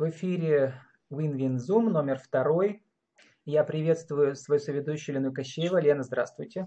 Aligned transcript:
В 0.00 0.08
эфире 0.08 0.72
WinWin 1.10 1.56
Zoom 1.56 1.90
номер 1.90 2.18
второй. 2.18 2.82
Я 3.44 3.64
приветствую 3.64 4.34
свою 4.34 4.58
соведущую 4.58 5.16
Лену 5.16 5.30
Кощеева. 5.30 5.76
Лена, 5.78 6.02
здравствуйте. 6.02 6.64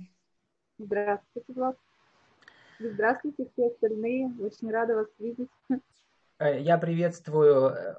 Здравствуйте, 0.77 1.51
Влад. 1.51 1.75
Здравствуйте 2.77 3.49
все 3.51 3.69
остальные. 3.69 4.31
Очень 4.39 4.69
рада 4.69 4.97
вас 4.97 5.07
видеть. 5.17 5.49
Э, 6.37 6.61
я 6.61 6.77
приветствую 6.77 7.71
э, 7.71 7.95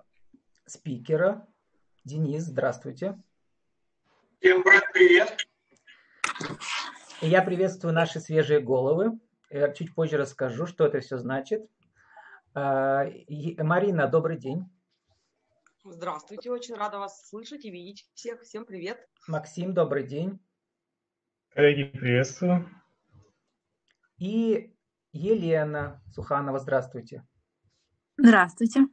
спикера. 0.66 1.44
Денис, 2.04 2.44
здравствуйте. 2.44 3.20
Всем 4.38 4.62
привет. 4.62 5.36
И 7.22 7.26
я 7.26 7.42
приветствую 7.42 7.92
наши 7.92 8.20
свежие 8.20 8.60
головы. 8.60 9.18
Я 9.50 9.72
чуть 9.72 9.96
позже 9.96 10.16
расскажу, 10.16 10.68
что 10.68 10.86
это 10.86 11.00
все 11.00 11.18
значит. 11.18 11.68
Марина, 12.54 14.06
добрый 14.06 14.38
день. 14.38 14.70
Здравствуйте, 15.86 16.50
очень 16.50 16.76
рада 16.76 16.98
вас 16.98 17.28
слышать 17.28 17.66
и 17.66 17.70
видеть 17.70 18.08
всех. 18.14 18.40
Всем 18.40 18.64
привет. 18.64 19.06
Максим, 19.28 19.74
добрый 19.74 20.06
день. 20.06 20.40
Коллеги, 21.50 21.84
приветствую. 21.84 22.66
И 24.16 24.74
Елена 25.12 26.02
Суханова, 26.10 26.58
здравствуйте. 26.58 27.22
Здравствуйте. 28.16 28.86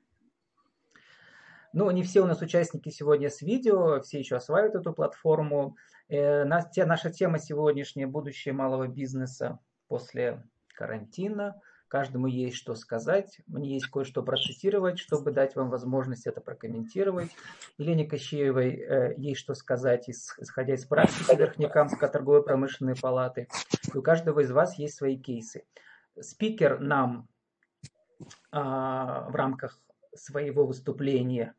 Ну, 1.72 1.90
не 1.92 2.04
все 2.04 2.24
у 2.24 2.28
нас 2.28 2.42
участники 2.42 2.90
сегодня 2.90 3.30
с 3.30 3.42
видео, 3.42 4.02
все 4.02 4.20
еще 4.20 4.36
осваивают 4.36 4.76
эту 4.76 4.92
платформу. 4.92 5.78
Э, 6.10 6.44
наша 6.44 7.10
тема 7.10 7.40
сегодняшняя– 7.40 8.06
будущее 8.08 8.54
малого 8.54 8.90
бизнеса 8.90 9.60
после 9.88 10.44
карантина– 10.76 11.56
Каждому 11.92 12.28
есть 12.28 12.56
что 12.56 12.74
сказать. 12.76 13.42
Мне 13.48 13.74
есть 13.74 13.88
кое-что 13.88 14.24
процитировать, 14.24 14.98
чтобы 14.98 15.34
дать 15.34 15.58
вам 15.58 15.70
возможность 15.70 16.26
это 16.26 16.40
прокомментировать. 16.40 17.30
Елене 17.78 18.06
Кощеевой 18.06 18.76
э, 18.76 19.14
есть 19.18 19.42
что 19.42 19.56
сказать, 19.56 20.10
исходя 20.10 20.74
из 20.74 20.86
практики 20.86 21.36
Верхнекамской 21.36 22.08
торговой 22.08 22.44
промышленной 22.44 22.96
палаты. 22.96 23.50
И 23.94 23.98
у 23.98 24.02
каждого 24.02 24.40
из 24.40 24.52
вас 24.52 24.80
есть 24.80 24.96
свои 24.96 25.18
кейсы. 25.18 25.66
Спикер 26.18 26.80
нам 26.80 27.28
а, 28.54 29.30
в 29.30 29.36
рамках 29.36 29.78
своего 30.16 30.66
выступления 30.66 31.56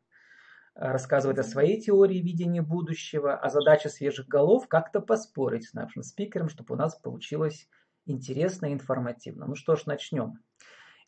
рассказывает 0.73 1.37
о 1.37 1.43
своей 1.43 1.79
теории 1.79 2.17
видения 2.17 2.63
будущего, 2.63 3.37
а 3.37 3.49
задача 3.51 3.87
свежих 3.87 4.27
голов 4.27 4.67
как-то 4.67 4.99
поспорить 4.99 5.67
с 5.67 5.73
нашим 5.73 6.01
спикером, 6.01 6.49
чтобы 6.49 6.73
у 6.73 6.77
нас 6.77 6.95
получилось 6.95 7.67
интересно 8.05 8.67
и 8.67 8.73
информативно. 8.73 9.45
Ну 9.45 9.55
что 9.55 9.75
ж, 9.75 9.85
начнем. 9.85 10.39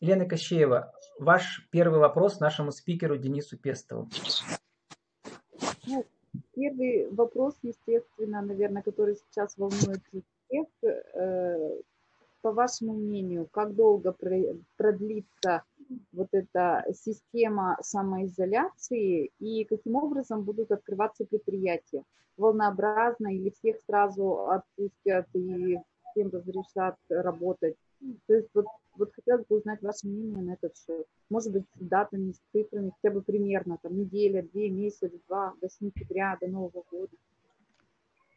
Елена 0.00 0.26
Кощеева, 0.26 0.92
ваш 1.18 1.66
первый 1.70 2.00
вопрос 2.00 2.40
нашему 2.40 2.70
спикеру 2.70 3.16
Денису 3.16 3.56
Пестову. 3.56 4.08
Ну, 5.86 6.04
первый 6.54 7.08
вопрос, 7.10 7.54
естественно, 7.62 8.42
наверное, 8.42 8.82
который 8.82 9.16
сейчас 9.16 9.56
волнует 9.56 10.02
всех. 10.48 10.66
Э, 10.82 11.80
по 12.46 12.52
вашему 12.52 12.92
мнению, 12.92 13.48
как 13.50 13.74
долго 13.74 14.14
продлится 14.76 15.64
вот 16.12 16.28
эта 16.30 16.84
система 16.94 17.76
самоизоляции 17.82 19.32
и 19.40 19.64
каким 19.64 19.96
образом 19.96 20.44
будут 20.44 20.70
открываться 20.70 21.24
предприятия? 21.24 22.04
Волнообразно 22.36 23.34
или 23.34 23.50
всех 23.50 23.78
сразу 23.88 24.46
отпустят 24.48 25.26
и 25.34 25.78
всем 26.16 26.30
разрешат 26.30 26.96
работать. 27.08 27.76
То 28.26 28.34
есть 28.34 28.48
вот, 28.54 28.66
вот 28.94 29.12
хотелось 29.14 29.46
бы 29.46 29.56
узнать 29.58 29.82
ваше 29.82 30.06
мнение 30.06 30.42
на 30.42 30.54
этот 30.54 30.76
счет. 30.76 31.06
Может 31.28 31.52
быть, 31.52 31.64
с 31.74 31.84
датами, 31.84 32.32
с 32.32 32.40
цифрами, 32.52 32.92
хотя 32.96 33.14
бы 33.14 33.22
примерно, 33.22 33.78
там, 33.82 33.96
неделя, 33.96 34.42
две, 34.42 34.70
месяц, 34.70 35.10
два, 35.28 35.54
до 35.60 35.68
сентября, 35.68 36.36
до 36.40 36.48
Нового 36.48 36.82
года. 36.90 37.12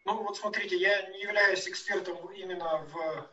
Ну, 0.06 0.24
вот 0.24 0.38
смотрите, 0.38 0.76
я 0.78 1.10
не 1.10 1.22
являюсь 1.22 1.68
экспертом 1.68 2.18
именно 2.34 2.86
в 2.86 3.30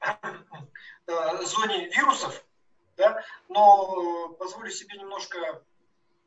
э, 1.06 1.44
зоне 1.44 1.88
вирусов, 1.88 2.44
да, 2.96 3.22
но 3.48 4.34
позволю 4.38 4.70
себе 4.70 4.98
немножко 4.98 5.62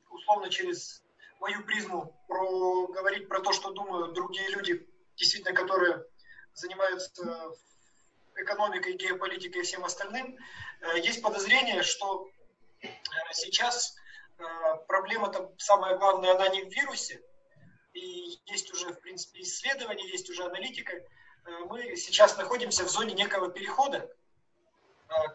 условно 0.10 0.50
через 0.50 1.04
мою 1.40 1.64
призму 1.64 2.20
про, 2.28 2.88
говорить 2.88 3.30
про 3.30 3.40
то, 3.40 3.54
что 3.54 3.72
думают 3.72 4.14
другие 4.14 4.50
люди, 4.50 4.86
действительно, 5.16 5.54
которые 5.54 6.06
занимаются 6.54 7.56
экономикой, 8.42 8.94
геополитикой 8.94 9.62
и 9.62 9.66
всем 9.66 9.86
остальным, 9.86 10.38
э, 10.82 11.00
есть 11.00 11.22
подозрение, 11.22 11.84
что 11.84 12.30
э, 12.82 12.88
сейчас 13.34 13.96
э, 14.38 14.44
проблема 14.88 15.30
там 15.30 15.58
самая 15.58 15.98
главная, 15.98 16.36
она 16.36 16.48
не 16.50 16.64
в 16.64 16.70
вирусе, 16.70 17.22
и 17.94 18.40
есть 18.46 18.72
уже, 18.72 18.94
в 18.94 19.00
принципе, 19.02 19.42
исследования, 19.42 20.08
есть 20.08 20.30
уже 20.30 20.44
аналитика. 20.44 20.94
Мы 21.66 21.96
сейчас 21.96 22.38
находимся 22.38 22.84
в 22.84 22.90
зоне 22.90 23.16
некого 23.16 23.50
перехода 23.50 24.08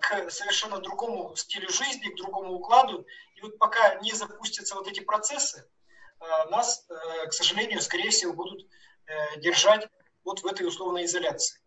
к 0.00 0.30
совершенно 0.30 0.78
другому 0.78 1.34
стилю 1.34 1.68
жизни, 1.68 2.10
к 2.10 2.16
другому 2.16 2.52
укладу. 2.52 3.04
И 3.34 3.40
вот 3.40 3.58
пока 3.58 3.96
не 3.96 4.12
запустятся 4.12 4.76
вот 4.76 4.86
эти 4.86 5.00
процессы, 5.00 5.68
нас, 6.50 6.86
к 7.26 7.32
сожалению, 7.32 7.80
скорее 7.80 8.10
всего, 8.10 8.32
будут 8.32 8.68
держать 9.38 9.88
вот 10.24 10.40
в 10.40 10.46
этой 10.46 10.66
условной 10.66 11.04
изоляции. 11.04 11.58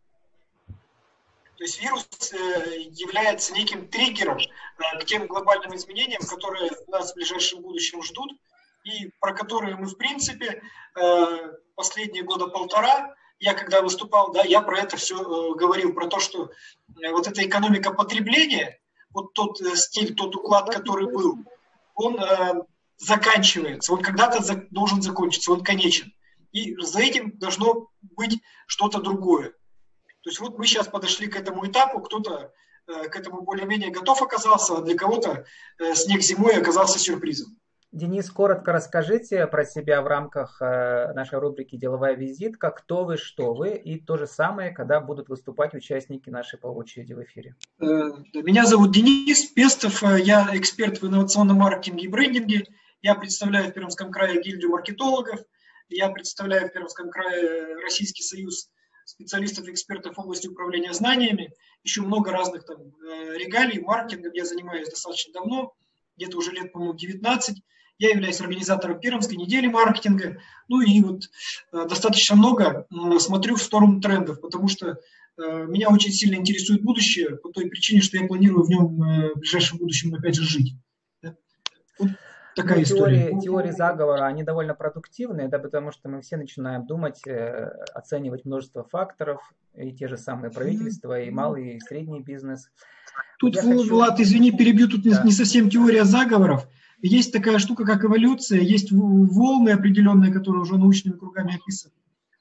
То 1.58 1.64
есть 1.64 1.82
вирус 1.82 2.08
э, 2.34 2.82
является 2.92 3.54
неким 3.54 3.88
триггером 3.88 4.38
э, 4.38 5.00
к 5.00 5.06
тем 5.06 5.26
глобальным 5.26 5.76
изменениям, 5.76 6.22
которые 6.22 6.72
нас 6.88 7.12
в 7.12 7.16
ближайшем 7.16 7.62
будущем 7.62 8.04
ждут, 8.04 8.32
и 8.84 9.12
про 9.20 9.34
которые 9.34 9.76
мы, 9.76 9.88
в 9.88 9.98
принципе, 9.98 10.62
э, 10.96 11.54
последние 11.76 12.24
года 12.24 12.48
полтора, 12.48 13.16
я 13.40 13.56
когда 13.56 13.82
выступал, 13.82 14.32
да, 14.32 14.44
я 14.44 14.62
про 14.62 14.80
это 14.80 14.98
все 14.98 15.54
говорил, 15.56 15.94
про 15.94 16.08
то, 16.08 16.20
что 16.20 16.52
вот 17.12 17.28
эта 17.28 17.46
экономика 17.46 17.92
потребления, 17.92 18.80
вот 19.10 19.34
тот 19.34 19.58
стиль, 19.76 20.16
тот 20.16 20.36
уклад, 20.36 20.70
который 20.70 21.12
был, 21.12 21.38
он 21.94 22.20
заканчивается, 22.98 23.94
он 23.94 24.02
когда-то 24.02 24.68
должен 24.72 25.04
закончиться, 25.04 25.52
он 25.52 25.64
конечен. 25.64 26.12
И 26.52 26.76
за 26.78 27.00
этим 27.00 27.38
должно 27.38 27.90
быть 28.02 28.42
что-то 28.68 29.02
другое. 29.02 29.54
То 30.22 30.30
есть 30.30 30.40
вот 30.40 30.58
мы 30.58 30.66
сейчас 30.66 30.88
подошли 30.88 31.28
к 31.28 31.38
этому 31.38 31.66
этапу, 31.66 32.00
кто-то 32.02 32.52
э, 32.88 33.08
к 33.10 33.16
этому 33.16 33.44
более-менее 33.44 33.92
готов 33.92 34.22
оказался, 34.22 34.78
а 34.78 34.82
для 34.82 34.96
кого-то 34.96 35.46
э, 35.80 35.96
снег 35.96 36.22
зимой 36.22 36.58
оказался 36.58 37.00
сюрпризом. 37.00 37.58
Денис, 37.94 38.30
коротко 38.30 38.74
расскажите 38.74 39.48
про 39.48 39.64
себя 39.64 40.02
в 40.02 40.08
рамках 40.08 40.62
э, 40.62 41.14
нашей 41.14 41.40
рубрики 41.40 41.78
«Деловая 41.78 42.16
визитка». 42.16 42.72
Кто 42.72 43.06
вы, 43.06 43.18
что 43.18 43.54
вы? 43.54 43.76
И 43.76 44.00
то 44.00 44.18
же 44.18 44.28
самое, 44.28 44.72
когда 44.72 45.00
будут 45.00 45.30
выступать 45.30 45.74
участники 45.74 46.30
нашей 46.30 46.60
по 46.60 46.68
очереди 46.68 47.14
в 47.14 47.24
эфире. 47.24 47.56
Меня 47.80 48.66
зовут 48.66 48.92
Денис 48.92 49.46
Пестов. 49.46 50.04
Я 50.04 50.50
эксперт 50.54 51.02
в 51.02 51.08
инновационном 51.08 51.58
маркетинге 51.58 52.04
и 52.04 52.10
брендинге. 52.10 52.66
Я 53.02 53.16
представляю 53.16 53.70
в 53.70 53.74
Пермском 53.74 54.12
крае 54.12 54.42
гильдию 54.42 54.72
маркетологов– 54.72 55.40
я 55.90 56.10
представляю 56.10 56.68
в 56.68 56.74
Пермском 56.74 57.10
крае 57.10 57.76
Российский 57.84 58.24
союз 58.24 58.70
специалистов 59.06 59.68
и 59.68 59.72
экспертов 59.72 60.16
в 60.16 60.20
области 60.20 60.48
управления 60.48 60.94
знаниями. 60.94 61.54
Еще 61.84 62.02
много 62.02 62.32
разных 62.32 62.66
там 62.66 62.78
э, 62.78 63.38
регалий, 63.38 63.80
маркетингом 63.80 64.34
я 64.34 64.46
занимаюсь 64.46 64.90
достаточно 64.90 65.34
давно, 65.34 65.74
где-то 66.18 66.38
уже 66.38 66.52
лет, 66.52 66.74
по-моему, 66.74 66.94
19. 66.94 67.58
Я 68.00 68.10
являюсь 68.10 68.42
организатором 68.42 69.00
Пермской 69.00 69.38
недели 69.38 69.68
маркетинга. 69.68 70.42
Ну 70.68 70.82
и 70.82 71.02
вот 71.02 71.24
э, 71.72 71.86
достаточно 71.88 72.36
много 72.36 72.86
смотрю 73.20 73.56
в 73.56 73.64
сторону 73.64 74.02
трендов, 74.02 74.42
потому 74.42 74.68
что 74.68 74.88
э, 75.38 75.66
меня 75.68 75.90
очень 75.90 76.12
сильно 76.12 76.36
интересует 76.36 76.84
будущее 76.84 77.38
по 77.38 77.50
той 77.50 77.70
причине, 77.70 78.02
что 78.02 78.18
я 78.18 78.28
планирую 78.28 78.66
в 78.66 78.70
нем 78.70 78.98
в 78.98 79.40
ближайшем 79.40 79.78
будущем 79.78 80.14
опять 80.14 80.36
же 80.36 80.44
жить. 80.44 80.74
Такая 82.58 82.78
ну, 82.78 82.84
история. 82.84 83.28
Теории, 83.28 83.40
теории 83.40 83.72
заговора, 83.72 84.26
они 84.26 84.42
довольно 84.42 84.74
продуктивные, 84.74 85.48
да, 85.48 85.60
потому 85.60 85.92
что 85.92 86.10
мы 86.10 86.22
все 86.22 86.38
начинаем 86.38 86.88
думать, 86.88 87.22
э, 87.28 87.70
оценивать 87.94 88.46
множество 88.46 88.84
факторов, 88.84 89.40
и 89.76 89.92
те 89.94 90.08
же 90.08 90.18
самые 90.18 90.50
правительства, 90.50 91.22
и 91.22 91.30
малый, 91.30 91.76
и 91.76 91.80
средний 91.80 92.20
бизнес. 92.20 92.72
Тут, 93.38 93.56
Я 93.56 93.62
хочу... 93.62 93.88
Влад, 93.88 94.20
извини, 94.20 94.52
перебью, 94.52 94.90
тут 94.90 95.04
да. 95.04 95.22
не 95.24 95.32
совсем 95.32 95.70
теория 95.70 96.04
заговоров. 96.04 96.68
Есть 97.04 97.32
такая 97.32 97.60
штука, 97.60 97.86
как 97.86 98.04
эволюция, 98.04 98.60
есть 98.60 98.92
волны 98.92 99.70
определенные, 99.70 100.34
которые 100.34 100.64
уже 100.64 100.80
научными 100.80 101.16
кругами 101.16 101.58
описаны. 101.58 101.94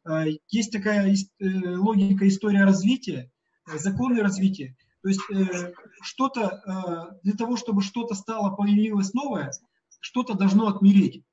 А, 0.04 0.24
есть 0.48 0.72
такая 0.72 1.12
э, 1.12 1.46
логика 1.76 2.26
история 2.26 2.64
развития, 2.64 3.30
законы 3.66 4.22
развития. 4.22 4.74
То 5.02 5.08
есть 5.10 5.20
э, 5.30 5.74
что-то, 6.00 7.18
для 7.22 7.34
того, 7.34 7.58
чтобы 7.58 7.82
что-то 7.82 8.14
стало, 8.14 8.56
появилось 8.56 9.12
новое, 9.12 9.52
что-то 10.06 10.34
должно 10.34 10.68
отмереть. 10.68 11.24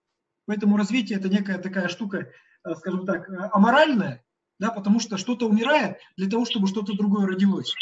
Поэтому 0.46 0.78
развитие 0.78 1.20
это 1.20 1.30
некая 1.30 1.60
такая 1.60 1.88
штука, 1.88 2.30
э, 2.66 2.76
скажем 2.76 3.06
так, 3.06 3.30
э, 3.30 3.50
аморальная, 3.52 4.24
да, 4.60 4.72
потому 4.72 5.00
что 5.00 5.18
что-то 5.18 5.48
умирает 5.48 5.98
для 6.18 6.28
того, 6.28 6.46
чтобы 6.46 6.68
что-то 6.68 6.98
другое 6.98 7.28
родилось. 7.28 7.74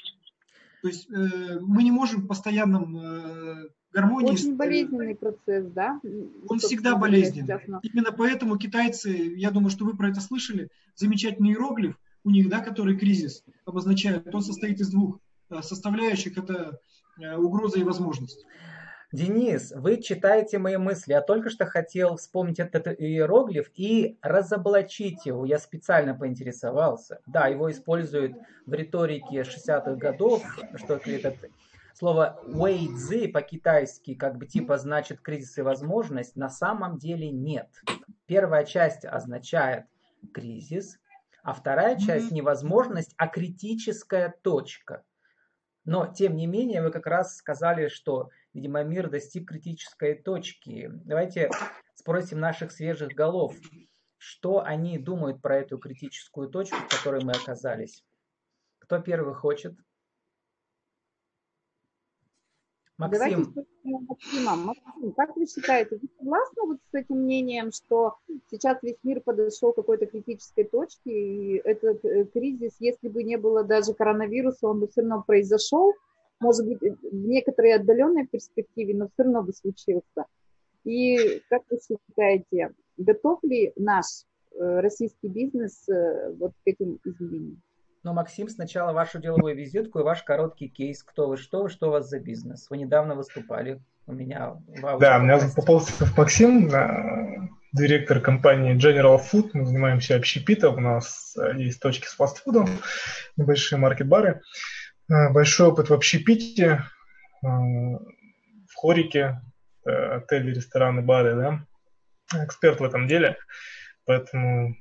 То 0.82 0.88
есть 0.90 1.10
э, 1.10 1.60
мы 1.62 1.84
не 1.84 1.92
можем 1.92 2.22
в 2.22 2.28
постоянном 2.28 2.98
э, 2.98 3.70
гармонии. 3.94 4.34
Очень 4.34 4.58
болезненный 4.58 5.16
процесс, 5.16 5.72
да? 5.72 6.02
Он 6.50 6.60
всегда 6.60 6.98
болезненный. 6.98 7.60
Именно 7.84 8.12
поэтому 8.12 8.58
китайцы, 8.58 9.34
я 9.38 9.52
думаю, 9.52 9.70
что 9.70 9.86
вы 9.86 9.96
про 9.96 10.10
это 10.10 10.20
слышали, 10.20 10.70
замечательный 10.96 11.52
иероглиф 11.52 11.96
у 12.26 12.32
них, 12.32 12.50
да, 12.50 12.60
который 12.60 12.98
кризис 12.98 13.44
обозначает, 13.66 14.34
он 14.34 14.42
состоит 14.42 14.82
из 14.82 14.90
двух 14.90 15.20
э, 15.50 15.62
составляющих, 15.62 16.38
это 16.38 16.80
э, 17.18 17.38
угроза 17.38 17.80
и 17.80 17.84
возможность. 17.84 18.46
Денис, 19.12 19.74
вы 19.75 20.02
читаете 20.02 20.58
мои 20.58 20.78
мысли. 20.78 21.12
Я 21.12 21.22
только 21.22 21.50
что 21.50 21.66
хотел 21.66 22.16
вспомнить 22.16 22.60
этот 22.60 22.88
иероглиф 22.88 23.69
и 23.75 24.18
разоблачить 24.22 25.25
его. 25.25 25.44
Я 25.44 25.60
специально 25.60 26.16
поинтересовался. 26.16 27.19
Да, 27.25 27.48
его 27.48 27.69
используют 27.69 28.38
в 28.66 28.74
риторике 28.74 29.42
60-х 29.42 29.96
годов, 29.96 30.42
что 30.75 30.96
это 31.06 31.36
слово 31.94 32.40
«вэйцзи» 32.46 33.28
по-китайски 33.28 34.16
как 34.16 34.38
бы 34.38 34.46
типа 34.46 34.78
значит 34.78 35.19
кризис 35.19 35.58
и 35.58 35.62
возможность. 35.62 36.38
На 36.38 36.50
самом 36.50 36.98
деле 36.98 37.30
нет. 37.31 37.68
Первая 38.28 38.63
часть 38.63 39.04
означает 39.04 39.88
кризис, 40.34 41.00
а 41.44 41.54
вторая 41.54 42.00
часть 42.00 42.31
невозможность, 42.31 43.13
а 43.18 43.28
критическая 43.28 44.34
точка. 44.42 45.04
Но, 45.84 46.08
тем 46.08 46.38
не 46.38 46.48
менее, 46.48 46.81
вы 46.81 46.92
как 46.92 47.08
раз 47.08 47.36
сказали, 47.36 47.90
что 47.90 48.30
Видимо, 48.53 48.83
мир 48.83 49.09
достиг 49.09 49.48
критической 49.48 50.15
точки. 50.15 50.89
Давайте 51.06 51.50
спросим 51.95 52.39
наших 52.39 52.71
свежих 52.71 53.09
голов, 53.09 53.56
что 54.18 54.62
они 54.63 54.98
думают 54.98 55.42
про 55.42 55.59
эту 55.59 55.77
критическую 55.77 56.50
точку, 56.50 56.77
в 56.77 56.89
которой 56.89 57.24
мы 57.24 57.31
оказались. 57.31 58.03
Кто 58.80 59.00
первый 59.00 59.33
хочет? 59.33 59.74
Максим. 62.98 63.51
Максима. 63.83 64.56
Максим, 64.56 65.13
как 65.13 65.36
вы 65.36 65.48
считаете, 65.48 65.98
вы 65.98 66.07
согласны 66.19 66.62
вот 66.68 66.77
с 66.92 66.94
этим 66.94 67.18
мнением, 67.24 67.71
что 67.71 68.18
сейчас 68.51 68.77
весь 68.83 68.98
мир 69.01 69.21
подошел 69.21 69.74
к 69.74 69.77
какой-то 69.77 70.06
критической 70.06 70.65
точке, 70.65 71.09
и 71.09 71.62
этот 71.63 72.06
э, 72.06 72.25
кризис, 72.25 72.75
если 72.80 73.07
бы 73.07 73.24
не 73.24 73.38
было 73.38 73.63
даже 73.63 73.95
коронавируса, 73.95 74.68
он 74.68 74.81
бы 74.81 74.88
все 74.88 75.01
равно 75.01 75.24
произошел, 75.25 75.94
может 76.42 76.68
быть, 76.68 76.80
в 76.82 77.14
некоторой 77.14 77.76
отдаленной 77.76 78.28
перспективе, 78.28 78.96
но 78.96 79.08
все 79.08 79.24
равно 79.24 79.44
бы 79.44 79.54
случился. 79.54 80.26
И 80.84 81.42
как 81.50 81.62
вы 81.70 81.78
считаете, 81.80 82.72
готов 82.98 83.44
ли 83.44 83.72
наш 83.76 84.06
э, 84.54 84.80
российский 84.80 85.28
бизнес 85.28 85.88
э, 85.88 86.34
вот 86.40 86.54
к 86.64 86.68
этим 86.68 87.00
изменениям? 87.06 87.62
Но, 88.04 88.14
Максим, 88.14 88.50
сначала 88.50 88.94
вашу 88.94 89.20
деловую 89.20 89.56
визитку 89.56 90.00
и 90.00 90.04
ваш 90.04 90.24
короткий 90.24 90.68
кейс. 90.68 91.04
Кто 91.04 91.28
вы, 91.28 91.38
что 91.38 91.62
вы, 91.62 91.70
что 91.70 91.90
у 91.90 91.92
вас 91.92 92.10
за 92.10 92.20
бизнес? 92.20 92.68
Вы 92.72 92.78
недавно 92.78 93.14
выступали 93.14 93.80
у 94.08 94.14
меня 94.14 94.56
в 94.68 95.00
Да, 95.00 95.20
у 95.20 95.22
меня 95.22 95.40
попался 95.56 95.94
Максим, 96.18 96.70
директор 97.74 98.20
компании 98.20 98.76
General 98.76 99.20
Food. 99.20 99.52
Мы 99.54 99.66
занимаемся 99.66 100.16
общепитом. 100.16 100.78
У 100.78 100.80
нас 100.80 101.38
э, 101.38 101.58
есть 101.58 101.80
точки 101.80 102.08
с 102.08 102.16
фастфудом, 102.16 102.68
небольшие 103.38 103.80
маркет-бары. 103.80 104.30
Э, 104.30 104.42
большой 105.12 105.68
опыт 105.68 105.90
в 105.90 105.94
общепите, 105.94 106.86
э, 107.44 107.48
в 107.48 108.74
хорике, 108.75 109.42
э, 109.86 109.92
отели, 109.92 110.54
рестораны, 110.54 111.02
бары, 111.02 111.36
да, 111.36 112.44
эксперт 112.46 112.80
в 112.80 112.84
этом 112.84 113.08
деле, 113.08 113.38
поэтому 114.06 114.75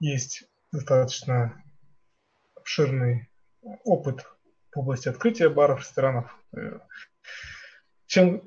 есть 0.00 0.44
достаточно 0.72 1.62
обширный 2.54 3.28
опыт 3.84 4.24
в 4.74 4.78
области 4.78 5.08
открытия 5.08 5.50
баров, 5.50 5.80
ресторанов. 5.80 6.34
Чем 8.06 8.42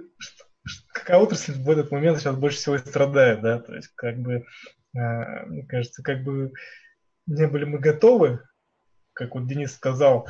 какая 0.94 1.18
отрасль 1.18 1.54
в 1.54 1.70
этот 1.70 1.92
момент 1.92 2.20
сейчас 2.20 2.36
больше 2.36 2.58
всего 2.58 2.78
страдает, 2.80 3.42
да, 3.42 3.60
то 3.60 3.76
есть 3.76 3.90
как 3.96 4.18
бы, 4.18 4.46
мне 4.94 5.66
кажется, 5.68 6.02
как 6.02 6.24
бы 6.24 6.54
не 7.28 7.48
были 7.48 7.66
мы 7.66 7.80
готовы 7.80 8.42
как 9.22 9.36
вот 9.36 9.48
Денис 9.48 9.72
сказал, 9.74 10.28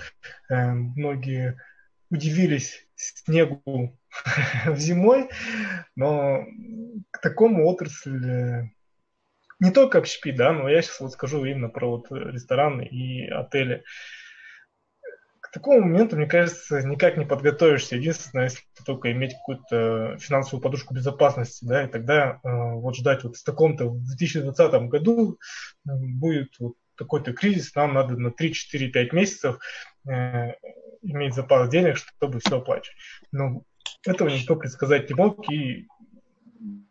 э, 0.49 0.71
многие 0.71 1.57
удивились 2.09 2.85
снегу 2.95 3.97
зимой, 4.75 5.29
но 5.95 6.45
к 7.09 7.21
такому 7.21 7.67
отрасль 7.67 8.67
не 9.61 9.71
только 9.71 9.99
общепит, 9.99 10.35
да, 10.35 10.51
но 10.51 10.67
я 10.67 10.81
сейчас 10.81 10.99
вот 10.99 11.13
скажу 11.13 11.45
именно 11.45 11.69
про 11.69 11.89
вот 11.89 12.11
рестораны 12.11 12.81
и 12.85 13.29
отели. 13.29 13.85
К 15.39 15.51
такому 15.51 15.81
моменту, 15.81 16.17
мне 16.17 16.25
кажется, 16.25 16.81
никак 16.81 17.15
не 17.15 17.25
подготовишься. 17.25 17.95
Единственное, 17.95 18.45
если 18.45 18.61
только 18.85 19.11
иметь 19.13 19.33
какую-то 19.35 20.17
финансовую 20.19 20.61
подушку 20.61 20.93
безопасности, 20.93 21.63
да, 21.63 21.83
и 21.83 21.88
тогда 21.88 22.39
э, 22.43 22.49
вот 22.49 22.95
ждать 22.95 23.23
вот 23.23 23.38
в 23.38 23.43
таком-то 23.43 23.85
в 23.88 24.03
2020 24.03 24.89
году 24.89 25.38
будет 25.85 26.55
вот 26.59 26.75
какой-то 26.95 27.33
кризис, 27.33 27.75
нам 27.75 27.93
надо 27.93 28.17
на 28.17 28.29
3-4-5 28.29 29.09
месяцев 29.13 29.59
э, 30.07 30.53
иметь 31.01 31.33
запас 31.33 31.69
денег, 31.69 31.97
чтобы 31.97 32.39
все 32.39 32.57
оплачивать. 32.57 32.97
Но 33.31 33.63
этого 34.05 34.29
никто 34.29 34.55
предсказать 34.55 35.09
не 35.09 35.15
мог, 35.15 35.49
и 35.51 35.88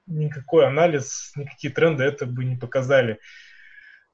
никакой 0.06 0.66
анализ, 0.66 1.32
никакие 1.36 1.72
тренды 1.72 2.04
это 2.04 2.26
бы 2.26 2.44
не 2.44 2.56
показали. 2.56 3.20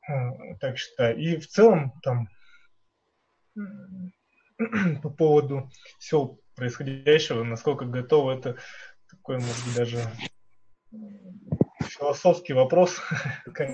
Э, 0.09 0.55
так 0.61 0.79
считаю. 0.79 1.17
И 1.19 1.39
в 1.39 1.47
целом 1.47 1.93
там 2.03 2.29
по 5.03 5.11
поводу 5.11 5.71
всего 5.99 6.39
происходящего, 6.55 7.43
насколько 7.45 7.85
готово, 7.85 8.39
это 8.39 8.57
такой, 9.09 9.37
может 9.39 9.65
быть, 9.65 9.77
даже 9.77 9.99
философский 11.81 12.53
вопрос, 12.53 13.01
как, 13.55 13.71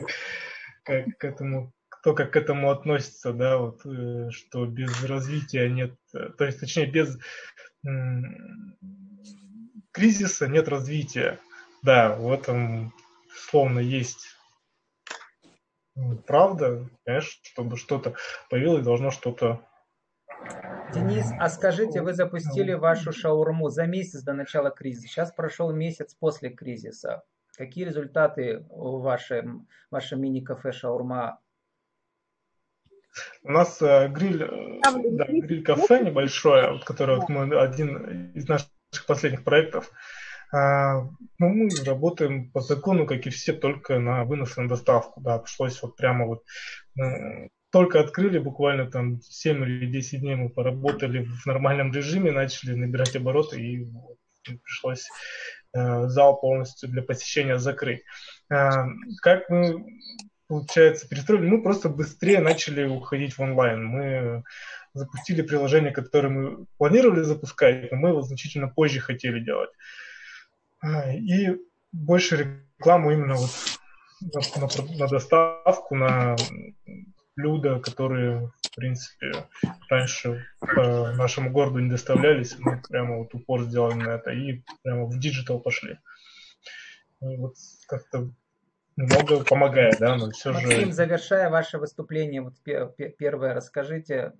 как 0.85 1.19
к 1.19 1.25
этому 1.25 1.73
кто 2.03 2.15
как 2.15 2.33
к 2.33 2.37
этому 2.37 2.73
относится, 2.73 3.33
да, 3.33 3.59
вот, 3.59 3.87
э, 3.87 4.31
что 4.31 4.67
без 4.67 5.05
развития 5.05 5.71
нет, 5.71 5.95
э, 6.13 6.31
то 6.37 6.45
есть, 6.45 6.59
точнее, 6.59 6.87
без 6.87 7.17
кризиса 9.93 10.49
нет 10.49 10.69
развития. 10.69 11.39
Да, 11.83 12.17
в 12.17 12.33
этом 12.33 12.93
словно 13.35 13.79
есть 13.79 14.37
правда, 16.27 16.89
конечно, 17.05 17.41
чтобы 17.45 17.77
что-то 17.77 18.15
появилось, 18.51 18.85
должно 18.85 19.11
что-то 19.13 19.65
Денис, 20.93 21.27
а 21.39 21.49
скажите, 21.49 22.03
вы 22.03 22.15
запустили 22.15 22.73
вашу 22.73 23.13
шаурму 23.13 23.69
за 23.69 23.87
месяц 23.87 24.23
до 24.23 24.33
начала 24.33 24.71
кризиса. 24.71 25.07
Сейчас 25.07 25.33
прошел 25.33 25.73
месяц 25.73 26.15
после 26.15 26.51
кризиса. 26.51 27.23
Какие 27.57 27.85
результаты 27.85 28.67
у 28.71 28.99
вашем, 28.99 29.69
вашем 29.91 30.21
мини-кафе 30.21 30.73
шаурма 30.73 31.39
у 33.43 33.51
нас 33.51 33.81
э, 33.83 34.09
гриль, 34.09 34.43
э, 34.43 34.81
да, 34.83 35.27
гриль-кафе 35.29 36.03
небольшое, 36.05 36.73
вот, 36.73 36.85
которое 36.85 37.19
вот 37.19 37.29
мы, 37.29 37.59
один 37.59 38.33
из 38.35 38.49
наших 38.49 38.71
последних 39.07 39.45
проектов. 39.45 39.91
А, 40.55 41.03
ну, 41.39 41.49
мы 41.49 41.71
работаем 41.85 42.51
по 42.51 42.61
закону, 42.61 43.07
как 43.07 43.27
и 43.27 43.31
все, 43.31 43.55
только 43.55 43.99
на 43.99 44.25
на 44.25 44.69
доставку. 44.69 45.21
Да, 45.21 45.39
пришлось 45.39 45.83
вот 45.83 45.97
прямо 45.97 46.27
вот 46.27 46.43
э, 47.01 47.49
только 47.71 48.01
открыли, 48.01 48.39
буквально 48.39 48.91
там 48.91 49.21
7 49.23 49.65
или 49.65 49.87
10 49.91 50.21
дней 50.21 50.35
мы 50.35 50.51
поработали 50.51 51.25
в 51.25 51.47
нормальном 51.47 51.91
режиме, 51.91 52.33
начали 52.33 52.75
набирать 52.75 53.17
обороты 53.17 53.61
и 53.61 53.85
вот, 53.85 54.19
пришлось 54.63 55.09
э, 55.75 56.09
зал 56.09 56.39
полностью 56.39 56.91
для 56.91 57.03
посещения 57.03 57.59
закрыть. 57.59 58.03
Э, 58.51 58.85
как 59.23 59.49
мы 59.49 59.87
получается, 60.53 61.09
перестроили, 61.09 61.49
мы 61.49 61.63
просто 61.63 61.89
быстрее 61.89 62.41
начали 62.41 62.85
уходить 62.85 63.39
в 63.39 63.41
онлайн. 63.41 63.87
Мы 63.87 64.45
запустили 64.93 65.41
приложение, 65.41 65.93
которое 65.93 66.29
мы 66.29 66.67
планировали 66.77 67.23
запускать, 67.23 67.91
но 67.91 67.97
мы 67.97 68.11
его 68.11 68.21
значительно 68.21 68.69
позже 68.69 69.01
хотели 69.01 69.41
делать. 69.41 69.71
А, 70.81 71.11
и 71.11 71.57
больше 71.91 72.67
рекламу 72.79 73.13
именно 73.13 73.37
вот 73.37 73.51
на, 74.21 74.61
на, 74.61 74.99
на 74.99 75.09
доставку, 75.09 75.95
на 75.95 76.37
блюда, 77.35 77.81
которые, 77.81 78.53
в 78.61 78.77
принципе, 78.77 79.33
раньше 79.89 80.45
по 80.61 81.13
нашему 81.13 81.51
городу 81.51 81.79
не 81.79 81.89
доставлялись. 81.89 82.59
Мы 82.59 82.83
прямо 82.91 83.17
вот 83.17 83.35
упор 83.35 83.63
сделали 83.63 83.95
на 83.95 84.11
это 84.17 84.33
и 84.33 84.63
прямо 84.83 85.07
в 85.07 85.19
digital 85.19 85.61
пошли. 85.61 85.97
И 87.23 87.37
вот 87.39 87.55
как-то 87.87 88.31
много 88.97 89.45
помогает, 89.45 89.97
да, 89.99 90.17
но 90.17 90.31
все 90.31 90.53
Максим, 90.53 90.87
же... 90.87 90.93
завершая 90.93 91.51
ваше 91.51 91.79
выступление, 91.79 92.43
вот 92.43 92.55
первое, 93.19 93.55
расскажите, 93.55 94.35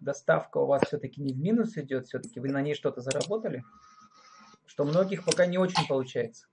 доставка 0.00 0.58
у 0.58 0.66
вас 0.66 0.82
все-таки 0.86 1.20
не 1.20 1.32
в 1.32 1.38
минус 1.38 1.76
идет, 1.76 2.06
все-таки 2.06 2.40
вы 2.40 2.48
на 2.48 2.62
ней 2.62 2.74
что-то 2.74 3.00
заработали? 3.00 3.64
Что 4.66 4.84
многих 4.84 5.24
пока 5.24 5.46
не 5.46 5.58
очень 5.58 5.86
получается. 5.86 6.46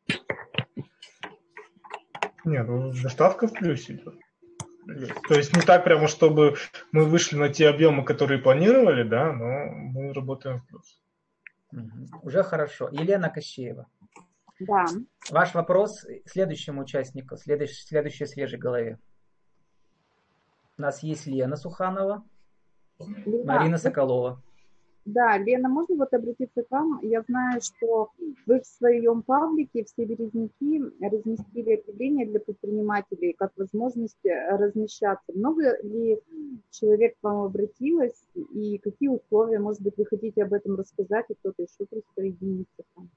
Нет, 2.45 2.67
ну, 2.67 2.91
доставка 2.91 3.47
в 3.47 3.53
плюсе 3.53 3.93
идет. 3.93 4.15
То 5.27 5.35
есть 5.35 5.55
не 5.55 5.61
так 5.61 5.83
прямо, 5.83 6.07
чтобы 6.07 6.55
мы 6.91 7.05
вышли 7.05 7.37
на 7.37 7.49
те 7.49 7.69
объемы, 7.69 8.03
которые 8.03 8.41
планировали, 8.41 9.03
да, 9.07 9.31
но 9.31 9.71
мы 9.71 10.13
работаем 10.13 10.61
в 10.61 10.67
плюс. 10.67 10.99
Угу. 11.71 12.19
Уже 12.23 12.43
хорошо. 12.43 12.89
Елена 12.91 13.29
Кощеева. 13.29 13.87
Да. 14.59 14.85
Ваш 15.29 15.53
вопрос 15.53 16.05
следующему 16.25 16.81
участнику, 16.81 17.37
следующей, 17.37 17.85
следующей 17.85 18.25
свежей 18.25 18.59
голове. 18.59 18.99
У 20.77 20.81
нас 20.81 21.03
есть 21.03 21.27
Лена 21.27 21.55
Суханова, 21.55 22.23
Лена, 22.99 23.43
Марина 23.45 23.77
Соколова. 23.77 24.41
Да, 25.05 25.37
Лена, 25.37 25.69
можно 25.69 25.95
вот 25.95 26.13
обратиться 26.13 26.61
к 26.61 26.69
вам? 26.69 26.99
Я 27.01 27.21
знаю, 27.23 27.61
что 27.61 28.11
вы 28.45 28.61
в 28.61 28.65
своем 28.65 29.23
паблике 29.23 29.85
«Все 29.85 30.05
березники» 30.05 30.83
разместили 31.03 31.75
объявление 31.77 32.27
для 32.27 32.39
предпринимателей 32.39 33.33
как 33.33 33.51
возможность 33.57 34.19
размещаться. 34.23 35.33
Много 35.33 35.81
ли 35.81 36.19
человек 36.69 37.15
к 37.19 37.23
вам 37.23 37.45
обратилось 37.45 38.21
и 38.35 38.77
какие 38.77 39.09
условия, 39.09 39.59
может 39.59 39.81
быть, 39.81 39.97
вы 39.97 40.05
хотите 40.05 40.43
об 40.43 40.53
этом 40.53 40.75
рассказать, 40.75 41.25
и 41.29 41.33
кто-то 41.33 41.63
еще 41.63 41.85
присоединится 41.89 42.83
к 42.83 42.97
вам? 42.97 43.09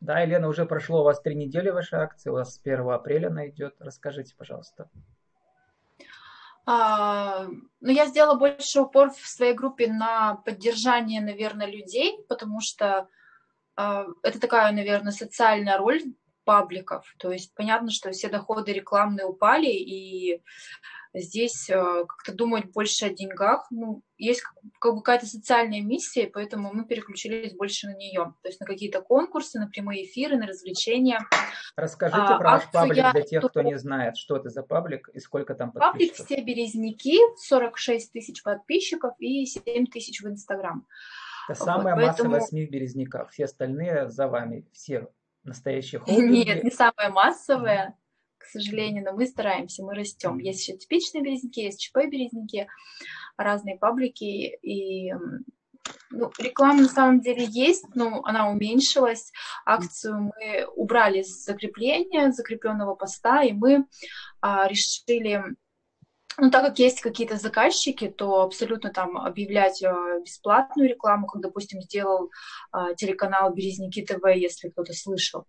Да, 0.00 0.20
Елена, 0.20 0.48
уже 0.48 0.64
прошло 0.64 1.00
у 1.00 1.04
вас 1.04 1.20
три 1.20 1.34
недели 1.34 1.68
вашей 1.68 1.98
акции, 1.98 2.30
у 2.30 2.34
вас 2.34 2.54
с 2.54 2.60
1 2.60 2.88
апреля 2.90 3.28
она 3.28 3.48
идет. 3.48 3.74
Расскажите, 3.78 4.34
пожалуйста. 4.36 4.88
А, 6.66 7.46
ну, 7.80 7.90
я 7.90 8.06
сделала 8.06 8.38
больше 8.38 8.80
упор 8.80 9.10
в 9.10 9.26
своей 9.26 9.54
группе 9.54 9.88
на 9.88 10.36
поддержание, 10.36 11.20
наверное, 11.20 11.66
людей, 11.66 12.24
потому 12.28 12.60
что 12.60 13.08
а, 13.76 14.06
это 14.22 14.40
такая, 14.40 14.72
наверное, 14.72 15.12
социальная 15.12 15.76
роль 15.76 16.02
пабликов. 16.44 17.12
То 17.18 17.30
есть 17.30 17.54
понятно, 17.54 17.90
что 17.90 18.10
все 18.12 18.28
доходы 18.28 18.72
рекламные 18.72 19.26
упали, 19.26 19.68
и 19.68 20.42
здесь 21.14 21.68
э, 21.68 22.04
как-то 22.06 22.32
думать 22.34 22.70
больше 22.72 23.06
о 23.06 23.10
деньгах. 23.10 23.66
Ну, 23.70 24.02
есть 24.16 24.42
как 24.78 24.94
бы 24.94 25.02
какая-то 25.02 25.26
социальная 25.26 25.80
миссия, 25.80 26.30
поэтому 26.32 26.72
мы 26.72 26.84
переключились 26.84 27.54
больше 27.54 27.88
на 27.88 27.96
нее. 27.96 28.34
То 28.42 28.48
есть 28.48 28.60
на 28.60 28.66
какие-то 28.66 29.02
конкурсы, 29.02 29.58
на 29.58 29.68
прямые 29.68 30.04
эфиры, 30.04 30.36
на 30.36 30.46
развлечения. 30.46 31.20
Расскажите 31.76 32.22
а, 32.22 32.38
про 32.38 32.50
ваш 32.52 32.70
паблик 32.70 33.12
для 33.12 33.22
тех, 33.22 33.44
кто 33.44 33.62
не 33.62 33.78
знает, 33.78 34.16
что 34.16 34.36
это 34.36 34.50
за 34.50 34.62
паблик 34.62 35.08
и 35.12 35.18
сколько 35.18 35.54
там 35.54 35.72
подписчиков. 35.72 36.18
Паблик 36.18 36.26
«Все 36.26 36.44
березники», 36.44 37.18
46 37.38 38.12
тысяч 38.12 38.42
подписчиков 38.42 39.14
и 39.18 39.46
7 39.46 39.86
тысяч 39.86 40.22
в 40.22 40.28
Инстаграм. 40.28 40.86
Это 41.48 41.64
самая 41.64 41.94
вот, 41.94 42.04
поэтому... 42.04 42.30
массовая 42.30 42.40
СМИ 42.40 42.66
в 42.66 42.70
Березниках. 42.70 43.30
Все 43.30 43.44
остальные 43.44 44.10
за 44.10 44.28
вами, 44.28 44.66
все 44.72 45.08
настоящие 45.42 46.00
холдинги. 46.00 46.46
Нет, 46.46 46.64
не 46.64 46.70
самая 46.70 47.10
массовая 47.10 47.96
к 48.40 48.44
сожалению, 48.46 49.04
но 49.04 49.12
мы 49.12 49.26
стараемся, 49.26 49.82
мы 49.82 49.94
растем. 49.94 50.38
Есть 50.38 50.66
еще 50.66 50.78
типичные 50.78 51.22
березники, 51.22 51.60
есть 51.60 51.80
ЧП-березники, 51.80 52.66
разные 53.36 53.76
паблики, 53.76 54.56
и 54.62 55.12
ну, 56.10 56.30
реклама 56.38 56.82
на 56.82 56.88
самом 56.88 57.20
деле 57.20 57.44
есть, 57.44 57.84
но 57.94 58.22
она 58.24 58.48
уменьшилась. 58.48 59.30
Акцию 59.66 60.32
мы 60.34 60.66
убрали 60.74 61.22
с 61.22 61.44
закрепления, 61.44 62.32
закрепленного 62.32 62.94
поста, 62.94 63.42
и 63.42 63.52
мы 63.52 63.86
а, 64.40 64.66
решили 64.66 65.44
ну, 66.38 66.50
так 66.50 66.64
как 66.64 66.78
есть 66.78 67.02
какие-то 67.02 67.36
заказчики, 67.36 68.08
то 68.08 68.40
абсолютно 68.40 68.90
там 68.90 69.18
объявлять 69.18 69.82
а, 69.82 70.20
бесплатную 70.20 70.88
рекламу, 70.88 71.26
как, 71.26 71.42
допустим, 71.42 71.82
сделал 71.82 72.30
а, 72.72 72.94
телеканал 72.94 73.52
Березники 73.52 74.02
ТВ, 74.02 74.24
если 74.34 74.70
кто-то 74.70 74.94
слышал. 74.94 75.44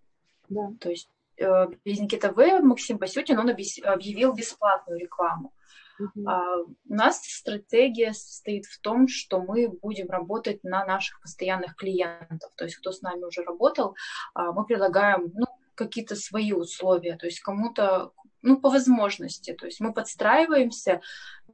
Да. 0.50 0.74
То 0.82 0.90
есть 0.90 1.08
Э, 1.38 1.68
Березники 1.84 2.18
ТВ 2.18 2.62
Максим 2.62 2.98
Басютин, 2.98 3.40
он 3.40 3.50
объявил 3.50 4.34
бесплатную 4.34 5.00
рекламу. 5.00 5.54
Uh-huh. 6.00 6.66
У 6.90 6.94
нас 6.94 7.22
стратегия 7.24 8.14
состоит 8.14 8.66
в 8.66 8.80
том, 8.82 9.08
что 9.08 9.40
мы 9.40 9.70
будем 9.70 10.10
работать 10.10 10.64
на 10.64 10.84
наших 10.86 11.22
постоянных 11.22 11.76
клиентов. 11.76 12.52
То 12.56 12.66
есть, 12.66 12.78
кто 12.78 12.92
с 12.92 13.02
нами 13.02 13.24
уже 13.24 13.44
работал, 13.44 13.96
а, 14.34 14.52
мы 14.52 14.66
предлагаем 14.66 15.32
ну, 15.36 15.46
какие-то 15.76 16.16
свои 16.16 16.54
условия. 16.54 17.18
То 17.18 17.28
есть, 17.28 17.42
кому-то 17.42 18.14
ну, 18.42 18.60
по 18.60 18.70
возможности. 18.70 19.54
То 19.54 19.68
есть 19.68 19.80
мы 19.80 19.94
подстраиваемся, 19.94 21.02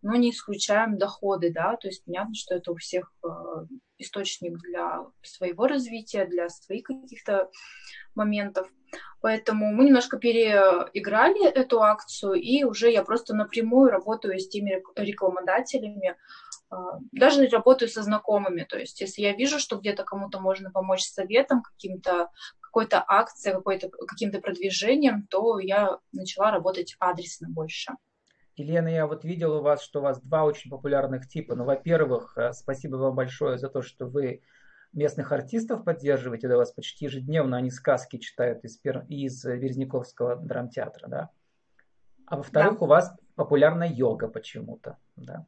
но 0.02 0.16
не 0.16 0.32
исключаем 0.32 0.98
доходы, 0.98 1.52
да, 1.52 1.76
то 1.78 1.88
есть 1.88 2.04
понятно, 2.06 2.36
что 2.36 2.56
это 2.56 2.72
у 2.72 2.76
всех 2.76 3.12
э, 3.24 3.28
источник 3.98 4.58
для 4.60 5.06
своего 5.22 5.68
развития, 5.68 6.26
для 6.26 6.50
своих 6.50 6.84
каких-то 6.84 7.50
моментов. 8.16 8.68
Поэтому 9.22 9.74
мы 9.74 9.86
немножко 9.86 10.18
переиграли 10.18 11.48
эту 11.50 11.82
акцию, 11.82 12.34
и 12.34 12.64
уже 12.64 12.92
я 12.92 13.04
просто 13.04 13.36
напрямую 13.36 13.90
работаю 13.92 14.40
с 14.40 14.48
теми 14.48 14.82
рекламодателями, 14.96 16.16
а, 16.70 17.00
даже 17.12 17.48
работаю 17.48 17.90
со 17.90 18.04
знакомыми. 18.04 18.64
То 18.64 18.78
есть 18.78 19.02
если 19.02 19.22
я 19.22 19.34
вижу, 19.34 19.60
что 19.60 19.78
где-то 19.78 20.04
кому-то 20.04 20.40
можно 20.40 20.72
помочь 20.72 21.04
советом, 21.04 21.64
каким-то 21.64 22.30
какой-то 22.62 23.04
акцией, 23.08 23.56
какой-то, 23.56 23.90
каким-то 23.90 24.40
продвижением, 24.40 25.26
то 25.28 25.60
я 25.60 25.98
начала 26.12 26.52
работать 26.52 26.96
адресно 27.00 27.50
больше. 27.50 27.94
Елена, 28.58 28.88
я 28.88 29.06
вот 29.06 29.24
видел 29.24 29.56
у 29.56 29.62
вас, 29.62 29.82
что 29.82 30.00
у 30.00 30.04
вас 30.04 30.20
два 30.20 30.44
очень 30.44 30.72
популярных 30.72 31.28
типа. 31.28 31.56
Ну, 31.56 31.64
во-первых, 31.64 32.38
э, 32.38 32.54
спасибо 32.54 32.96
вам 32.96 33.16
большое 33.16 33.58
за 33.58 33.70
то, 33.70 33.84
что 33.84 34.08
вы 34.08 34.42
местных 34.94 35.32
артистов 35.32 35.84
поддерживаете, 35.84 36.48
да, 36.48 36.56
у 36.56 36.58
вас 36.58 36.72
почти 36.72 37.06
ежедневно 37.06 37.58
они 37.58 37.70
сказки 37.70 38.18
читают 38.18 38.66
из, 38.66 38.80
из 38.84 39.46
Березняковского 39.46 40.38
драмтеатра, 40.38 41.08
да. 41.08 41.30
А 42.26 42.38
во-вторых, 42.38 42.80
да. 42.80 42.86
у 42.86 42.88
вас 42.88 43.16
популярна 43.36 43.84
йога 43.88 44.28
почему-то, 44.28 44.98
да. 45.16 45.46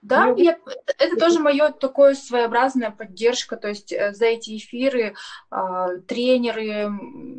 Да, 0.00 0.32
я, 0.36 0.56
это 0.98 1.16
тоже 1.16 1.40
мое 1.40 1.70
такое 1.72 2.14
своеобразная 2.14 2.92
поддержка, 2.92 3.56
то 3.56 3.68
есть 3.68 3.92
э, 3.92 4.12
за 4.12 4.26
эти 4.26 4.56
эфиры 4.56 5.14
э, 5.50 5.86
тренеры, 6.06 6.88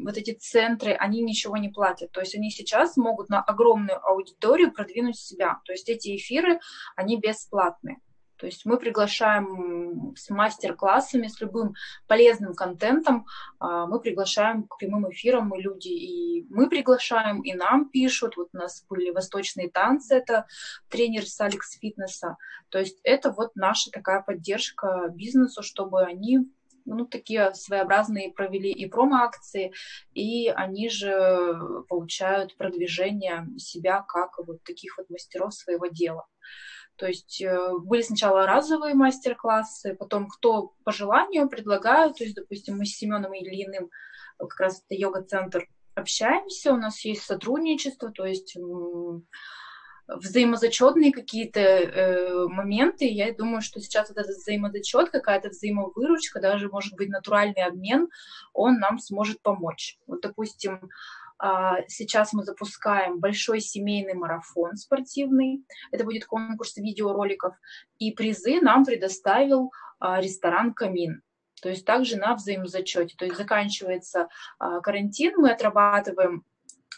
вот 0.03 0.17
эти 0.17 0.31
центры, 0.31 0.91
они 0.91 1.21
ничего 1.21 1.55
не 1.55 1.69
платят, 1.69 2.11
то 2.11 2.19
есть 2.19 2.35
они 2.35 2.51
сейчас 2.51 2.97
могут 2.97 3.29
на 3.29 3.41
огромную 3.41 4.05
аудиторию 4.05 4.73
продвинуть 4.73 5.17
себя, 5.17 5.61
то 5.63 5.71
есть 5.71 5.87
эти 5.87 6.17
эфиры, 6.17 6.59
они 6.97 7.17
бесплатные. 7.17 8.01
То 8.39 8.45
есть 8.45 8.65
мы 8.65 8.77
приглашаем 8.77 10.15
с 10.15 10.29
мастер-классами, 10.29 11.27
с 11.27 11.41
любым 11.41 11.75
полезным 12.07 12.53
контентом, 12.53 13.25
а, 13.59 13.85
мы 13.85 13.99
приглашаем 13.99 14.63
к 14.63 14.77
прямым 14.77 15.11
эфирам 15.11 15.53
и 15.53 15.61
люди, 15.61 15.89
и 15.89 16.47
мы 16.49 16.69
приглашаем, 16.69 17.41
и 17.41 17.53
нам 17.53 17.89
пишут. 17.89 18.37
Вот 18.37 18.49
у 18.53 18.57
нас 18.57 18.85
были 18.89 19.11
восточные 19.11 19.69
танцы, 19.69 20.15
это 20.15 20.47
тренер 20.87 21.25
с 21.25 21.39
Алекс 21.41 21.77
Фитнеса. 21.77 22.37
То 22.69 22.79
есть 22.79 22.99
это 23.03 23.31
вот 23.31 23.51
наша 23.55 23.91
такая 23.91 24.21
поддержка 24.21 25.09
бизнесу, 25.09 25.61
чтобы 25.61 26.01
они 26.01 26.49
ну, 26.85 27.05
такие 27.05 27.53
своеобразные 27.53 28.31
провели 28.31 28.71
и 28.71 28.85
промо-акции, 28.87 29.73
и 30.13 30.47
они 30.47 30.89
же 30.89 31.83
получают 31.89 32.55
продвижение 32.55 33.47
себя 33.57 34.01
как 34.01 34.37
вот 34.39 34.63
таких 34.63 34.97
вот 34.97 35.09
мастеров 35.09 35.53
своего 35.53 35.87
дела. 35.87 36.25
То 36.99 37.07
есть 37.07 37.41
э, 37.41 37.77
были 37.79 38.01
сначала 38.01 38.45
разовые 38.45 38.93
мастер-классы, 38.93 39.95
потом 39.95 40.27
кто 40.27 40.73
по 40.83 40.91
желанию 40.91 41.47
предлагают, 41.47 42.17
то 42.17 42.25
есть, 42.25 42.35
допустим, 42.35 42.77
мы 42.77 42.85
с 42.85 42.97
Семеном 42.97 43.33
Ильиным, 43.33 43.89
как 44.37 44.59
раз 44.59 44.83
это 44.85 44.99
йога-центр, 44.99 45.67
общаемся, 45.95 46.73
у 46.73 46.77
нас 46.77 47.03
есть 47.05 47.23
сотрудничество, 47.23 48.11
то 48.11 48.25
есть 48.25 48.57
взаимозачетные 50.09 51.11
какие-то 51.11 51.59
э, 51.59 52.47
моменты. 52.47 53.05
Я 53.05 53.33
думаю, 53.33 53.61
что 53.61 53.79
сейчас 53.79 54.09
вот 54.09 54.17
этот 54.17 54.37
взаимозачет, 54.37 55.09
какая-то 55.09 55.49
взаимовыручка, 55.49 56.39
даже, 56.41 56.67
может 56.67 56.95
быть, 56.95 57.09
натуральный 57.09 57.63
обмен, 57.63 58.09
он 58.53 58.79
нам 58.79 58.97
сможет 58.99 59.41
помочь. 59.41 59.99
Вот, 60.07 60.21
допустим, 60.21 60.89
сейчас 61.87 62.33
мы 62.33 62.43
запускаем 62.43 63.19
большой 63.19 63.61
семейный 63.61 64.13
марафон 64.13 64.75
спортивный. 64.75 65.63
Это 65.91 66.03
будет 66.03 66.25
конкурс 66.25 66.75
видеороликов. 66.77 67.55
И 67.97 68.11
призы 68.11 68.59
нам 68.61 68.85
предоставил 68.85 69.71
а, 69.99 70.19
ресторан 70.21 70.73
«Камин». 70.73 71.21
То 71.61 71.69
есть 71.69 71.85
также 71.85 72.17
на 72.17 72.35
взаимозачете. 72.35 73.15
То 73.17 73.25
есть 73.25 73.37
заканчивается 73.37 74.27
а, 74.57 74.81
карантин, 74.81 75.33
мы 75.37 75.51
отрабатываем 75.51 76.43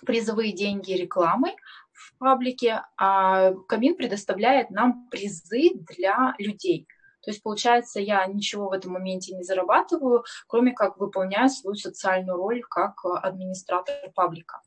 призовые 0.05 0.53
деньги 0.53 0.93
рекламой 0.93 1.55
в 1.91 2.17
паблике, 2.17 2.81
а 2.98 3.53
Камин 3.67 3.95
предоставляет 3.95 4.71
нам 4.71 5.07
призы 5.10 5.71
для 5.75 6.33
людей– 6.39 6.88
то 7.21 7.31
есть, 7.31 7.43
получается, 7.43 7.99
я 7.99 8.25
ничего 8.25 8.69
в 8.69 8.73
этом 8.73 8.93
моменте 8.93 9.35
не 9.35 9.43
зарабатываю, 9.43 10.23
кроме 10.47 10.73
как 10.73 10.97
выполняю 10.97 11.49
свою 11.49 11.75
социальную 11.75 12.37
роль 12.37 12.61
как 12.61 13.05
э, 13.05 13.09
администратор 13.21 13.95
паблика. 14.15 14.61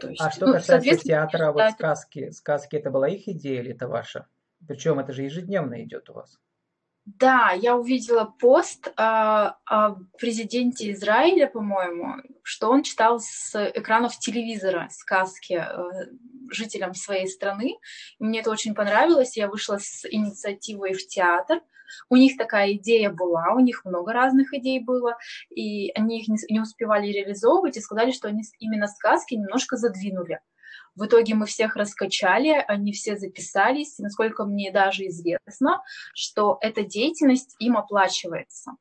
То 0.00 0.08
есть, 0.08 0.20
а 0.20 0.30
что 0.30 0.46
ну, 0.46 0.52
касается 0.54 1.04
театра, 1.04 1.52
вот 1.52 1.72
сказки, 1.72 2.30
сказки 2.30 2.76
это 2.76 2.90
была 2.90 3.08
их 3.08 3.28
идея 3.28 3.60
или 3.60 3.72
это 3.72 3.88
ваша? 3.88 4.26
Причем 4.66 4.98
это 4.98 5.12
же 5.12 5.22
ежедневно 5.22 5.82
идет 5.82 6.08
у 6.10 6.14
вас. 6.14 6.38
Да, 7.16 7.52
я 7.52 7.74
увидела 7.74 8.24
пост 8.24 8.92
о, 8.96 9.56
о 9.64 9.96
президенте 10.18 10.92
Израиля, 10.92 11.46
по-моему, 11.46 12.16
что 12.42 12.70
он 12.70 12.82
читал 12.82 13.18
с 13.18 13.54
экранов 13.74 14.18
телевизора 14.18 14.88
сказки 14.90 15.54
э, 15.54 16.06
жителям 16.50 16.94
своей 16.94 17.26
страны. 17.26 17.78
И 18.18 18.24
мне 18.24 18.40
это 18.40 18.50
очень 18.50 18.74
понравилось. 18.74 19.38
Я 19.38 19.48
вышла 19.48 19.78
с 19.78 20.04
инициативой 20.04 20.92
в 20.92 21.06
театр. 21.06 21.62
У 22.08 22.16
них 22.16 22.36
такая 22.36 22.72
идея 22.74 23.10
была, 23.10 23.54
у 23.54 23.60
них 23.60 23.84
много 23.84 24.12
разных 24.12 24.52
идей 24.54 24.80
было, 24.80 25.16
и 25.50 25.90
они 25.92 26.20
их 26.20 26.28
не, 26.28 26.38
не 26.50 26.60
успевали 26.60 27.08
реализовывать 27.08 27.76
и 27.76 27.80
сказали, 27.80 28.10
что 28.10 28.28
они 28.28 28.42
именно 28.58 28.86
сказки 28.86 29.34
немножко 29.34 29.76
задвинули. 29.76 30.40
В 30.94 31.06
итоге 31.06 31.34
мы 31.34 31.46
всех 31.46 31.76
раскачали, 31.76 32.64
они 32.66 32.92
все 32.92 33.16
записались. 33.16 34.00
И, 34.00 34.02
насколько 34.02 34.44
мне 34.44 34.72
даже 34.72 35.06
известно, 35.06 35.82
что 36.12 36.58
эта 36.60 36.82
деятельность 36.82 37.54
им 37.60 37.76
оплачивается. 37.76 38.72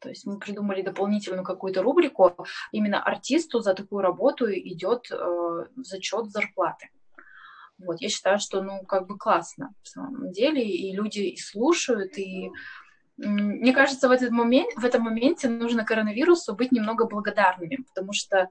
То 0.00 0.08
есть 0.08 0.26
мы 0.26 0.38
придумали 0.38 0.82
дополнительную 0.82 1.44
какую-то 1.44 1.82
рубрику. 1.82 2.34
Именно 2.72 3.02
артисту 3.02 3.60
за 3.60 3.74
такую 3.74 4.02
работу 4.02 4.50
идет 4.50 5.10
э, 5.12 5.66
зачет 5.76 6.30
зарплаты. 6.30 6.88
Вот, 7.84 8.00
я 8.00 8.08
считаю, 8.08 8.38
что, 8.38 8.62
ну, 8.62 8.84
как 8.84 9.06
бы 9.06 9.16
классно, 9.16 9.72
в 9.82 9.88
самом 9.88 10.32
деле, 10.32 10.62
и 10.62 10.92
люди 10.92 11.20
и 11.20 11.36
слушают, 11.36 12.18
и 12.18 12.50
мне 13.16 13.72
кажется, 13.72 14.08
в 14.08 14.12
этот 14.12 14.30
момент, 14.30 14.72
в 14.76 14.84
этом 14.84 15.02
моменте 15.02 15.48
нужно 15.48 15.84
коронавирусу 15.84 16.54
быть 16.54 16.72
немного 16.72 17.06
благодарными, 17.06 17.84
потому 17.88 18.12
что 18.12 18.48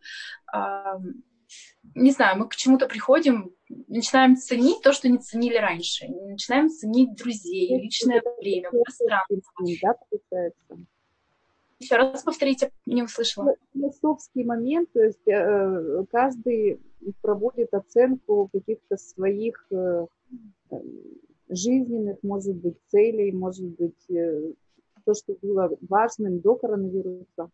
не 1.95 2.11
знаю, 2.11 2.37
мы 2.37 2.47
к 2.47 2.55
чему-то 2.55 2.87
приходим, 2.87 3.51
начинаем 3.87 4.35
ценить 4.35 4.83
то, 4.83 4.93
что 4.93 5.09
не 5.09 5.17
ценили 5.17 5.57
раньше, 5.57 6.07
начинаем 6.07 6.69
ценить 6.69 7.15
друзей, 7.15 7.81
личное 7.81 8.21
время, 8.39 8.69
пространство. 8.69 10.77
Еще 11.79 11.95
раз 11.95 12.23
повторите, 12.23 12.71
не 12.85 13.03
услышала. 13.03 13.55
Философский 13.73 14.43
момент, 14.43 14.89
то 14.91 15.01
есть 15.01 15.27
э, 15.27 16.03
каждый 16.11 16.81
проводит 17.21 17.73
оценку 17.73 18.49
каких-то 18.51 18.97
своих 18.97 19.65
э, 19.71 20.05
жизненных, 21.47 22.17
может 22.21 22.55
быть, 22.57 22.75
целей, 22.89 23.31
может 23.31 23.65
быть, 23.65 24.09
э, 24.09 24.51
то, 25.05 25.13
что 25.13 25.37
было 25.41 25.75
важным 25.81 26.41
до 26.41 26.55
коронавируса, 26.55 27.49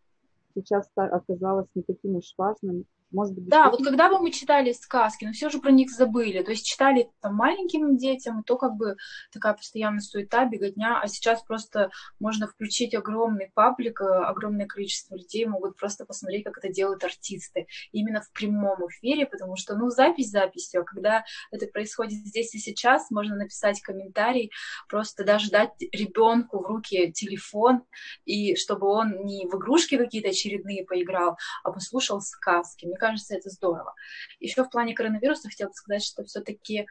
сейчас 0.56 0.90
оказалось 0.96 1.68
не 1.76 1.84
таким 1.84 2.16
уж 2.16 2.34
важным. 2.38 2.86
Может 3.12 3.36
быть, 3.36 3.48
да, 3.48 3.70
вот 3.70 3.84
когда 3.84 4.10
бы 4.10 4.20
мы 4.20 4.32
читали 4.32 4.72
сказки, 4.72 5.26
но 5.26 5.32
все 5.32 5.50
же 5.50 5.60
про 5.60 5.72
них 5.72 5.92
забыли. 5.92 6.42
То 6.42 6.52
есть 6.52 6.66
читали 6.66 7.10
там 7.22 7.36
маленьким 7.36 7.98
детям, 7.98 8.44
то 8.44 8.58
как 8.58 8.76
бы 8.76 8.96
такая 9.32 9.54
постоянная 9.54 10.02
суета, 10.02 10.46
беготня, 10.46 11.00
а 11.02 11.08
сейчас 11.08 11.44
просто 11.44 11.92
можно 12.20 12.48
включить 12.48 12.96
огромный 12.96 13.52
паблик, 13.54 14.02
э, 14.02 14.06
огромное 14.06 14.66
количество 14.66 15.16
людей 15.16 15.46
могут 15.46 15.78
просто 15.78 16.06
посмотреть, 16.06 16.44
как 16.46 16.58
это 16.58 16.70
делают 16.70 17.04
артисты. 17.04 17.68
Именно 17.92 18.22
в 18.22 18.32
прямом 18.32 18.86
эфире, 18.90 19.28
потому 19.28 19.56
что, 19.56 19.76
ну, 19.76 19.90
запись 19.90 20.32
записью, 20.32 20.82
а 20.82 20.84
когда 20.84 21.24
это 21.52 21.68
происходит 21.68 22.26
здесь 22.26 22.56
и 22.56 22.60
сейчас, 22.60 23.12
можно 23.12 23.36
написать 23.36 23.82
комментарий, 23.82 24.52
просто 24.90 25.24
даже 25.24 25.52
дать 25.52 25.72
ребенку 25.92 26.60
в 26.60 26.66
руки 26.66 27.12
телефон, 27.12 27.84
и 28.26 28.56
чтобы 28.56 28.88
он 28.88 29.24
не 29.26 29.48
в 29.48 29.56
игрушки 29.56 29.98
какие-то 29.98 30.30
очередные 30.30 30.86
поиграл, 30.86 31.38
а 31.64 31.72
послушал 31.72 32.20
сказки. 32.22 32.86
Мне 32.96 33.00
кажется, 33.00 33.36
это 33.36 33.50
здорово. 33.50 33.94
Еще 34.40 34.64
в 34.64 34.70
плане 34.70 34.94
коронавируса 34.94 35.50
хотела 35.50 35.70
сказать, 35.72 36.04
что 36.04 36.24
все-таки 36.24 36.88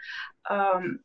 эм, 0.50 1.02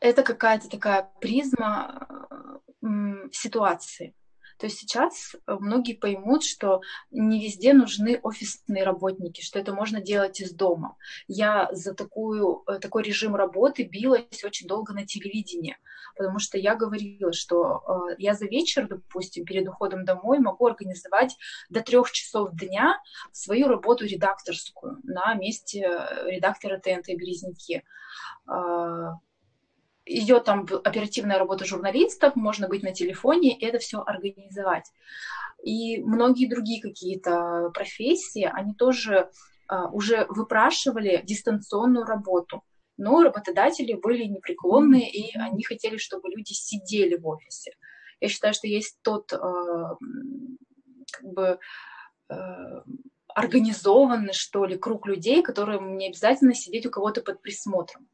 это 0.00 0.22
какая-то 0.22 0.68
такая 0.68 1.10
призма 1.20 2.28
э, 2.82 3.28
ситуации. 3.32 4.14
То 4.60 4.68
сейчас 4.68 5.34
э, 5.34 5.56
многие 5.58 5.94
поймут, 5.94 6.44
что 6.44 6.82
не 7.10 7.42
везде 7.42 7.72
нужны 7.72 8.20
офисные 8.22 8.84
работники, 8.84 9.40
что 9.40 9.58
это 9.58 9.72
можно 9.72 10.02
делать 10.02 10.40
из 10.40 10.52
дома. 10.52 10.96
Я 11.28 11.70
за 11.72 11.94
такую, 11.94 12.62
э, 12.66 12.78
такой 12.78 13.02
режим 13.02 13.34
работы 13.34 13.84
билась 13.84 14.44
очень 14.44 14.68
долго 14.68 14.92
на 14.92 15.06
телевидении, 15.06 15.78
потому 16.14 16.38
что 16.38 16.58
я 16.58 16.74
говорила, 16.74 17.32
что 17.32 18.10
э, 18.10 18.16
я 18.18 18.34
за 18.34 18.44
вечер, 18.44 18.86
допустим, 18.86 19.46
перед 19.46 19.66
уходом 19.66 20.04
домой 20.04 20.40
могу 20.40 20.66
организовать 20.66 21.38
до 21.70 21.80
трех 21.80 22.12
часов 22.12 22.50
дня 22.52 23.00
свою 23.32 23.66
работу 23.66 24.04
редакторскую 24.04 24.98
на 25.04 25.32
месте 25.34 25.80
редактора 26.26 26.78
ТНТ 26.78 27.08
«Березники» 27.16 27.82
а, 28.46 29.14
идет 30.10 30.44
там 30.44 30.66
оперативная 30.84 31.38
работа 31.38 31.64
журналистов, 31.64 32.36
можно 32.36 32.68
быть 32.68 32.82
на 32.82 32.92
телефоне 32.92 33.56
это 33.60 33.78
все 33.78 34.02
организовать. 34.02 34.90
И 35.62 35.98
многие 36.02 36.46
другие 36.46 36.80
какие-то 36.80 37.70
профессии, 37.74 38.50
они 38.50 38.74
тоже 38.74 39.30
а, 39.68 39.88
уже 39.88 40.26
выпрашивали 40.28 41.22
дистанционную 41.24 42.04
работу. 42.04 42.62
Но 42.96 43.22
работодатели 43.22 43.94
были 43.94 44.24
непреклонны, 44.24 45.08
и 45.08 45.36
они 45.38 45.62
хотели, 45.64 45.96
чтобы 45.96 46.28
люди 46.30 46.52
сидели 46.52 47.16
в 47.16 47.26
офисе. 47.26 47.72
Я 48.20 48.28
считаю, 48.28 48.52
что 48.52 48.66
есть 48.66 48.98
тот 49.02 49.32
а, 49.32 49.96
как 51.12 51.24
бы 51.24 51.58
а, 52.28 52.82
организованный, 53.34 54.32
что 54.32 54.64
ли, 54.64 54.76
круг 54.76 55.06
людей, 55.06 55.42
которым 55.42 55.96
не 55.96 56.08
обязательно 56.08 56.54
сидеть 56.54 56.86
у 56.86 56.90
кого-то 56.90 57.22
под 57.22 57.40
присмотром. 57.40 58.08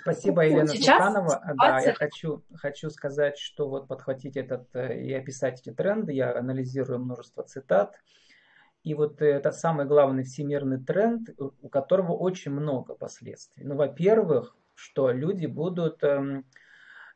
Спасибо, 0.00 0.44
Елена 0.44 0.68
Сейчас 0.68 0.98
Суханова. 0.98 1.42
Да, 1.60 1.80
я 1.80 1.94
хочу, 1.94 2.42
хочу 2.54 2.90
сказать, 2.90 3.38
что 3.38 3.68
вот 3.68 3.88
подхватить 3.88 4.36
этот 4.36 4.68
э, 4.74 5.00
и 5.00 5.12
описать 5.12 5.60
эти 5.60 5.74
тренды, 5.74 6.12
я 6.12 6.36
анализирую 6.36 6.98
множество 6.98 7.42
цитат. 7.42 7.98
И 8.82 8.94
вот 8.94 9.20
это 9.20 9.52
самый 9.52 9.86
главный 9.86 10.24
всемирный 10.24 10.82
тренд, 10.82 11.28
у 11.38 11.68
которого 11.68 12.12
очень 12.12 12.50
много 12.50 12.94
последствий. 12.94 13.64
Ну, 13.64 13.76
во-первых, 13.76 14.56
что 14.74 15.10
люди 15.10 15.44
будут 15.44 16.02
эм, 16.02 16.46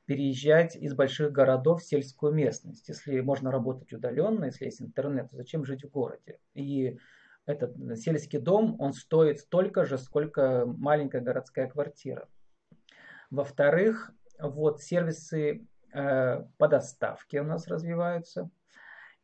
переезжать 0.04 0.76
из 0.76 0.94
больших 0.94 1.32
городов 1.32 1.80
в 1.80 1.86
сельскую 1.86 2.34
местность. 2.34 2.88
Если 2.88 3.20
можно 3.20 3.50
работать 3.50 3.92
удаленно, 3.92 4.44
если 4.44 4.66
есть 4.66 4.82
интернет, 4.82 5.30
то 5.30 5.36
зачем 5.36 5.64
жить 5.64 5.84
в 5.84 5.90
городе? 5.90 6.38
И 6.52 6.98
этот 7.46 7.74
сельский 7.98 8.38
дом, 8.38 8.76
он 8.78 8.92
стоит 8.92 9.40
столько 9.40 9.84
же, 9.84 9.98
сколько 9.98 10.64
маленькая 10.66 11.22
городская 11.22 11.68
квартира. 11.68 12.28
Во-вторых, 13.34 14.12
вот 14.38 14.80
сервисы 14.80 15.66
э, 15.92 16.44
по 16.56 16.68
доставке 16.68 17.40
у 17.40 17.44
нас 17.44 17.66
развиваются. 17.66 18.48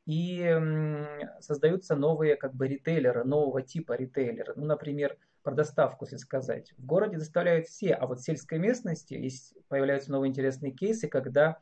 И 0.05 0.43
э, 0.43 1.41
создаются 1.41 1.95
новые 1.95 2.35
как 2.35 2.55
бы 2.55 2.67
ритейлеры, 2.67 3.23
нового 3.23 3.63
типа 3.63 3.93
ритейлеры. 3.93 4.55
Ну, 4.57 4.67
например, 4.67 5.17
про 5.45 5.55
доставку, 5.55 6.07
если 6.07 6.17
сказать. 6.17 6.73
В 6.77 6.85
городе 6.85 7.19
доставляют 7.19 7.69
все, 7.69 7.95
а 7.95 8.09
вот 8.09 8.19
в 8.19 8.25
сельской 8.25 8.59
местности 8.59 9.15
есть, 9.15 9.55
появляются 9.69 10.11
новые 10.11 10.31
интересные 10.31 10.73
кейсы, 10.73 11.07
когда 11.07 11.59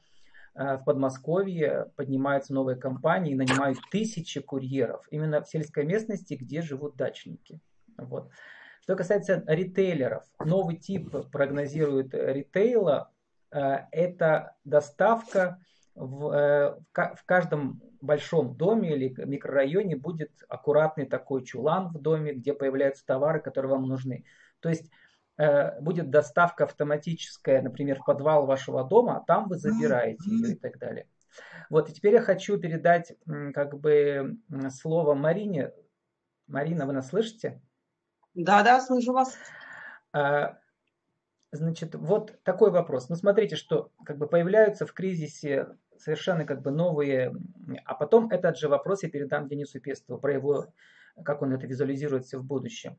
э, 0.55 0.79
в 0.79 0.85
Подмосковье 0.85 1.93
поднимаются 1.97 2.55
новые 2.55 2.77
компании 2.77 3.33
и 3.33 3.37
нанимают 3.37 3.79
тысячи 3.91 4.41
курьеров 4.41 5.07
именно 5.11 5.43
в 5.43 5.49
сельской 5.49 5.85
местности, 5.85 6.33
где 6.33 6.63
живут 6.63 6.97
дачники. 6.97 7.61
Вот. 7.99 8.31
Что 8.89 8.97
касается 8.97 9.45
ритейлеров, 9.47 10.25
новый 10.43 10.77
тип 10.79 11.15
прогнозирует 11.31 12.15
ритейла, 12.15 13.13
э, 13.51 13.81
это 13.93 14.57
доставка 14.65 15.61
в, 15.95 16.31
э, 16.31 16.75
в 16.95 17.25
каждом 17.27 17.83
большом 18.01 18.57
доме 18.57 18.97
или 18.97 19.15
микрорайоне 19.27 19.95
будет 19.97 20.31
аккуратный 20.49 21.05
такой 21.05 21.45
чулан 21.45 21.89
в 21.89 22.01
доме, 22.01 22.33
где 22.33 22.55
появляются 22.55 23.05
товары, 23.05 23.41
которые 23.41 23.73
вам 23.73 23.83
нужны. 23.83 24.25
То 24.61 24.71
есть 24.71 24.91
э, 25.37 25.79
будет 25.83 26.09
доставка 26.09 26.65
автоматическая, 26.65 27.61
например, 27.61 28.01
в 28.01 28.07
подвал 28.07 28.47
вашего 28.47 28.85
дома, 28.85 29.19
а 29.19 29.21
там 29.21 29.49
вы 29.49 29.59
забираете 29.59 30.31
ее 30.31 30.53
и 30.53 30.59
так 30.59 30.79
далее. 30.79 31.07
Вот, 31.69 31.91
и 31.91 31.93
теперь 31.93 32.15
я 32.15 32.23
хочу 32.23 32.57
передать 32.59 33.13
как 33.53 33.79
бы 33.79 34.39
слово 34.71 35.13
Марине. 35.13 35.73
Марина, 36.47 36.87
вы 36.87 36.95
нас 36.95 37.09
слышите? 37.09 37.61
Да, 38.39 38.63
да, 38.63 38.81
слышу 38.81 39.13
вас. 39.13 39.37
А, 40.13 40.59
значит, 41.51 41.97
вот 41.97 42.41
такой 42.45 42.71
вопрос. 42.71 43.09
Ну, 43.09 43.17
смотрите, 43.17 43.57
что 43.57 43.91
как 44.05 44.17
бы 44.17 44.29
появляются 44.29 44.87
в 44.87 44.93
кризисе 44.93 45.67
совершенно 45.97 46.45
как 46.45 46.63
бы 46.63 46.71
новые, 46.71 47.35
а 47.85 47.95
потом 47.95 48.31
этот 48.31 48.57
же 48.57 48.69
вопрос 48.69 49.03
я 49.03 49.11
передам 49.11 49.49
Денису 49.49 49.81
Пестову 49.81 50.21
про 50.21 50.35
его, 50.35 50.73
как 51.25 51.43
он 51.43 51.53
это 51.53 51.67
визуализирует 51.67 52.27
все 52.27 52.39
в 52.39 52.45
будущем. 52.45 52.97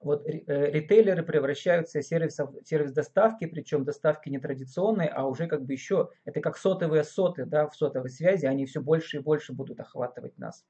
Вот 0.00 0.26
э, 0.26 0.70
ритейлеры 0.70 1.22
превращаются 1.22 2.00
в 2.00 2.04
сервис, 2.04 2.38
сервис 2.64 2.92
доставки, 2.92 3.46
причем 3.46 3.84
доставки 3.84 4.28
не 4.28 4.38
традиционной, 4.38 5.06
а 5.06 5.24
уже 5.26 5.46
как 5.46 5.64
бы 5.64 5.72
еще, 5.72 6.10
это 6.24 6.40
как 6.40 6.56
сотовые 6.56 7.04
соты, 7.04 7.46
да, 7.46 7.68
в 7.68 7.74
сотовой 7.74 8.10
связи, 8.10 8.46
они 8.46 8.66
все 8.66 8.80
больше 8.80 9.18
и 9.18 9.20
больше 9.20 9.52
будут 9.52 9.80
охватывать 9.80 10.38
нас. 10.38 10.64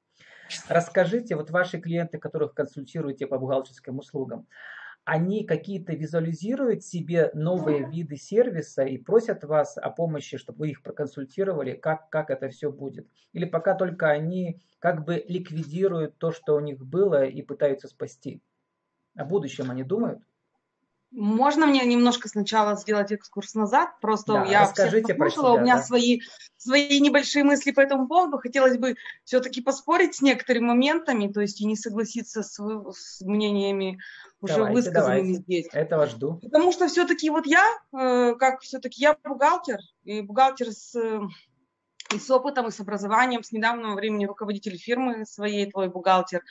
Расскажите, 0.69 1.35
вот 1.35 1.51
ваши 1.51 1.79
клиенты, 1.79 2.17
которых 2.17 2.53
консультируете 2.53 3.27
по 3.27 3.37
бухгалтерским 3.37 3.97
услугам, 3.97 4.47
они 5.07 5.45
какие-то 5.45 5.93
визуализируют 5.93 6.83
себе 6.83 7.31
новые 7.33 7.89
виды 7.89 8.17
сервиса 8.17 8.83
и 8.83 8.97
просят 8.97 9.45
вас 9.45 9.77
о 9.77 9.89
помощи, 9.89 10.37
чтобы 10.37 10.59
вы 10.59 10.71
их 10.71 10.83
проконсультировали, 10.83 11.73
как, 11.75 12.09
как 12.09 12.29
это 12.29 12.49
все 12.49 12.71
будет? 12.73 13.07
Или 13.31 13.45
пока 13.45 13.73
только 13.73 14.09
они 14.09 14.61
как 14.79 15.05
бы 15.05 15.23
ликвидируют 15.25 16.17
то, 16.17 16.33
что 16.33 16.55
у 16.55 16.59
них 16.59 16.85
было 16.85 17.23
и 17.23 17.41
пытаются 17.41 17.87
спасти? 17.87 18.41
О 19.17 19.25
будущем 19.25 19.71
они 19.71 19.83
думают? 19.83 20.19
Можно 21.11 21.67
мне 21.67 21.85
немножко 21.85 22.27
сначала 22.27 22.75
сделать 22.75 23.11
экскурс 23.11 23.55
назад? 23.55 23.99
Просто 24.01 24.33
да, 24.33 24.45
я 24.45 24.61
расскажите 24.63 25.13
послушала, 25.15 25.53
себя, 25.53 25.61
у 25.61 25.63
меня 25.63 25.75
да. 25.77 25.83
свои, 25.83 26.19
свои 26.57 26.99
небольшие 26.99 27.45
мысли 27.45 27.71
по 27.71 27.79
этому 27.79 28.07
поводу. 28.07 28.37
Хотелось 28.37 28.77
бы 28.77 28.95
все-таки 29.23 29.61
поспорить 29.61 30.15
с 30.15 30.21
некоторыми 30.21 30.65
моментами, 30.65 31.31
то 31.31 31.39
есть 31.39 31.61
и 31.61 31.65
не 31.65 31.77
согласиться 31.77 32.43
с, 32.43 32.59
с 32.91 33.21
мнениями 33.21 33.99
уже 34.41 34.55
давайте, 34.55 34.75
высказанными 34.75 35.21
давайте. 35.21 35.41
здесь. 35.41 35.67
Этого 35.71 36.07
жду. 36.07 36.39
Потому 36.43 36.71
что 36.73 36.87
все-таки 36.87 37.29
вот 37.29 37.45
я, 37.45 37.65
э, 37.93 38.35
как 38.35 38.61
все-таки 38.61 39.01
я 39.01 39.17
бухгалтер, 39.23 39.79
и 40.03 40.21
бухгалтер 40.21 40.71
с, 40.71 40.93
и 42.13 42.19
с 42.19 42.29
опытом, 42.29 42.67
и 42.67 42.71
с 42.71 42.79
образованием, 42.79 43.43
с 43.43 43.51
недавнего 43.51 43.95
времени 43.95 44.25
руководитель 44.25 44.77
фирмы 44.77 45.25
своей, 45.25 45.71
твой 45.71 45.87
бухгалтер. 45.89 46.43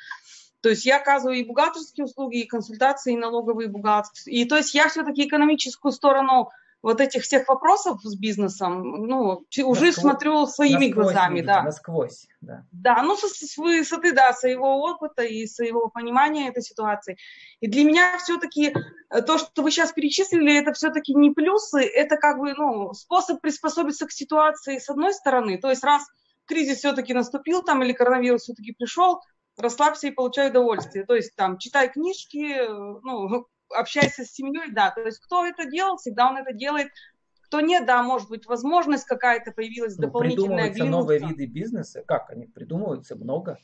То 0.66 0.70
есть 0.70 0.85
я 0.85 0.96
оказываю 0.96 1.38
и 1.38 1.44
бухгалтерские 1.44 2.07
услуги, 2.07 2.38
и 2.40 2.46
консультации, 2.48 3.12
и 3.12 3.16
налоговые 3.16 3.68
бухгалтерские. 3.68 4.35
И 4.35 4.44
то 4.46 4.57
есть 4.57 4.74
я 4.74 4.88
все-таки 4.88 5.29
экономическую 5.29 5.92
сторону 5.92 6.50
вот 6.83 7.00
этих 7.00 7.22
всех 7.22 7.46
вопросов 7.46 8.00
с 8.02 8.16
бизнесом, 8.16 9.07
ну, 9.07 9.46
уже 9.64 9.87
насквозь, 9.87 9.94
смотрю 9.94 10.46
своими 10.48 10.88
глазами, 10.88 11.35
видите, 11.35 11.46
да. 11.46 11.62
Насквозь, 11.62 12.26
да. 12.40 12.64
Да, 12.72 13.00
ну, 13.05 13.14
с, 13.14 13.20
с 13.20 13.57
высоты, 13.57 14.11
да, 14.11 14.33
своего 14.33 14.83
опыта 14.83 15.22
и 15.22 15.46
своего 15.46 15.87
понимания 15.88 16.48
этой 16.48 16.64
ситуации. 16.64 17.16
И 17.61 17.68
для 17.68 17.85
меня 17.85 18.18
все-таки 18.18 18.74
э, 19.11 19.22
то, 19.22 19.38
что 19.38 19.62
вы 19.62 19.70
сейчас 19.70 19.92
перечислили, 19.92 20.59
это 20.59 20.72
все-таки 20.72 21.14
не 21.14 21.31
плюсы, 21.31 21.81
это 21.81 22.16
как 22.16 22.40
бы, 22.40 22.55
ну, 22.55 22.92
способ 22.92 23.40
приспособиться 23.40 24.05
к 24.05 24.11
ситуации 24.11 24.79
с 24.79 24.88
одной 24.88 25.14
стороны. 25.14 25.59
То 25.59 25.70
есть 25.70 25.85
раз 25.85 26.02
кризис 26.44 26.79
все-таки 26.79 27.14
наступил 27.14 27.62
там 27.62 27.85
или 27.85 27.92
коронавирус 27.92 28.42
все-таки 28.42 28.72
пришел, 28.72 29.20
расслабься 29.56 30.08
и 30.08 30.12
получай 30.12 30.50
удовольствие. 30.50 31.04
То 31.04 31.14
есть 31.14 31.34
там 31.36 31.58
читай 31.58 31.90
книжки, 31.90 32.66
ну, 32.68 33.46
общайся 33.70 34.24
с 34.24 34.32
семьей, 34.32 34.72
да. 34.72 34.90
То 34.90 35.02
есть 35.02 35.18
кто 35.20 35.44
это 35.44 35.66
делал, 35.66 35.96
всегда 35.96 36.28
он 36.28 36.36
это 36.36 36.52
делает. 36.52 36.88
Кто 37.42 37.60
нет, 37.60 37.86
да, 37.86 38.02
может 38.02 38.28
быть, 38.28 38.46
возможность 38.46 39.04
какая-то 39.04 39.52
появилась 39.52 39.96
ну, 39.96 40.02
дополнительная. 40.02 40.70
Придумываются 40.70 40.84
новые 40.84 41.20
виды 41.20 41.46
бизнеса. 41.46 42.02
Как 42.04 42.30
они 42.30 42.46
придумываются? 42.46 43.14
Много. 43.14 43.58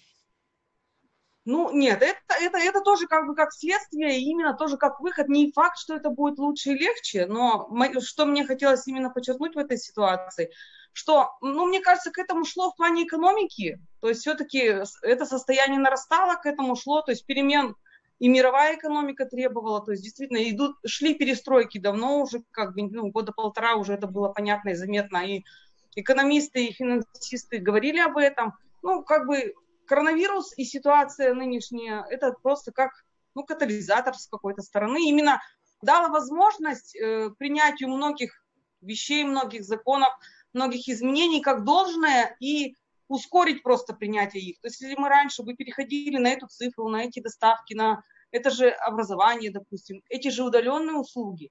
Ну, 1.45 1.77
нет, 1.77 2.01
это, 2.03 2.35
это, 2.41 2.59
это 2.59 2.81
тоже 2.83 3.09
как 3.09 3.27
бы 3.27 3.35
как 3.35 3.53
следствие, 3.53 4.21
и 4.21 4.31
именно 4.31 4.55
тоже 4.55 4.77
как 4.77 5.01
выход. 5.01 5.29
Не 5.29 5.51
факт, 5.51 5.77
что 5.77 5.97
это 5.97 6.11
будет 6.11 6.39
лучше 6.39 6.71
и 6.71 6.79
легче, 6.79 7.27
но 7.27 7.69
что 8.01 8.27
мне 8.27 8.47
хотелось 8.47 8.87
именно 8.87 9.11
подчеркнуть 9.11 9.57
в 9.57 9.59
этой 9.59 9.77
ситуации, 9.77 10.53
что, 10.93 11.31
ну, 11.41 11.67
мне 11.67 11.81
кажется, 11.81 12.11
к 12.11 12.19
этому 12.19 12.45
шло 12.45 12.71
в 12.71 12.77
плане 12.77 13.05
экономики, 13.05 13.81
то 14.01 14.09
есть 14.09 14.21
все-таки 14.21 14.59
это 15.03 15.27
состояние 15.27 15.81
нарастало, 15.81 16.37
к 16.37 16.47
этому 16.47 16.77
шло, 16.77 17.03
то 17.03 17.13
есть 17.13 17.27
перемен 17.27 17.75
и 18.19 18.29
мировая 18.29 18.77
экономика 18.77 19.25
требовала, 19.25 19.85
то 19.85 19.93
есть 19.93 20.03
действительно 20.03 20.49
идут, 20.49 20.77
шли 20.87 21.15
перестройки 21.15 21.79
давно 21.79 22.21
уже, 22.21 22.43
как 22.51 22.75
бы, 22.75 22.83
ну, 22.83 23.11
года 23.11 23.33
полтора 23.33 23.75
уже 23.77 23.95
это 23.95 24.07
было 24.07 24.29
понятно 24.29 24.71
и 24.71 24.75
заметно, 24.75 25.27
и 25.27 25.45
экономисты 25.97 26.67
и 26.67 26.73
финансисты 26.73 27.59
говорили 27.59 27.99
об 27.99 28.17
этом, 28.19 28.55
ну, 28.83 29.03
как 29.03 29.27
бы 29.27 29.55
коронавирус 29.87 30.57
и 30.57 30.65
ситуация 30.65 31.35
нынешняя, 31.35 32.05
это 32.09 32.33
просто 32.43 32.73
как 32.73 32.93
ну, 33.35 33.45
катализатор 33.45 34.15
с 34.15 34.27
какой-то 34.27 34.63
стороны. 34.63 35.09
Именно 35.09 35.41
дала 35.83 36.09
возможность 36.09 36.95
э, 36.97 37.31
принятию 37.39 37.89
многих 37.89 38.43
вещей, 38.81 39.25
многих 39.25 39.65
законов, 39.65 40.11
многих 40.53 40.89
изменений 40.89 41.41
как 41.41 41.65
должное 41.65 42.37
и 42.41 42.77
ускорить 43.09 43.63
просто 43.63 43.95
принятие 43.95 44.43
их. 44.43 44.61
То 44.61 44.69
есть 44.69 44.81
если 44.81 44.97
мы 44.99 45.09
раньше 45.09 45.43
бы 45.43 45.55
переходили 45.55 46.19
на 46.19 46.29
эту 46.29 46.47
цифру, 46.47 46.89
на 46.89 47.05
эти 47.05 47.21
доставки, 47.21 47.75
на 47.75 48.03
это 48.31 48.51
же 48.51 48.71
образование, 48.71 49.51
допустим, 49.51 50.03
эти 50.09 50.29
же 50.29 50.43
удаленные 50.43 50.97
услуги, 50.97 51.51